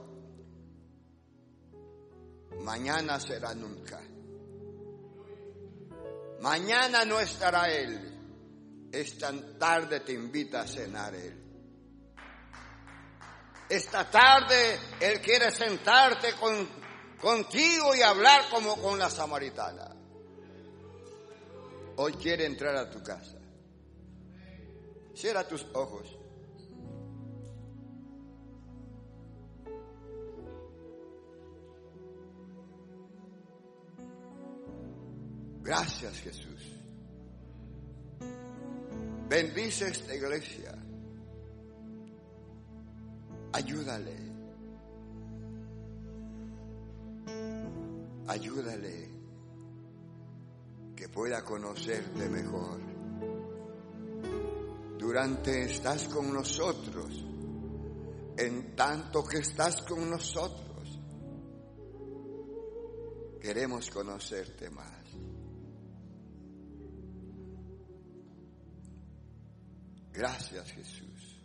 Mañana 2.60 3.18
será 3.18 3.54
nunca. 3.54 4.02
Mañana 6.40 7.06
no 7.06 7.18
estará 7.18 7.70
Él. 7.70 8.90
Esta 8.92 9.32
tarde 9.58 10.00
te 10.00 10.12
invita 10.12 10.60
a 10.60 10.66
cenar 10.66 11.14
Él. 11.14 11.42
Esta 13.66 14.10
tarde 14.10 14.78
Él 15.00 15.22
quiere 15.22 15.50
sentarte 15.50 16.34
con, 16.34 16.68
contigo 17.18 17.94
y 17.94 18.02
hablar 18.02 18.50
como 18.50 18.76
con 18.76 18.98
la 18.98 19.08
samaritana 19.08 20.01
hoy 21.96 22.12
quiere 22.14 22.46
entrar 22.46 22.76
a 22.76 22.90
tu 22.90 23.02
casa. 23.02 23.38
Cierra 25.14 25.46
tus 25.46 25.66
ojos. 25.74 26.18
Gracias 35.62 36.20
Jesús. 36.20 36.72
Bendice 39.28 39.88
esta 39.88 40.14
iglesia. 40.14 40.74
Ayúdale. 43.52 44.16
Ayúdale 48.26 49.11
que 51.02 51.08
pueda 51.08 51.42
conocerte 51.42 52.28
mejor. 52.28 52.78
Durante 54.96 55.64
estás 55.64 56.06
con 56.06 56.32
nosotros, 56.32 57.24
en 58.36 58.76
tanto 58.76 59.24
que 59.24 59.38
estás 59.38 59.82
con 59.82 60.08
nosotros, 60.08 61.00
queremos 63.40 63.90
conocerte 63.90 64.70
más. 64.70 65.04
Gracias 70.12 70.70
Jesús. 70.70 71.42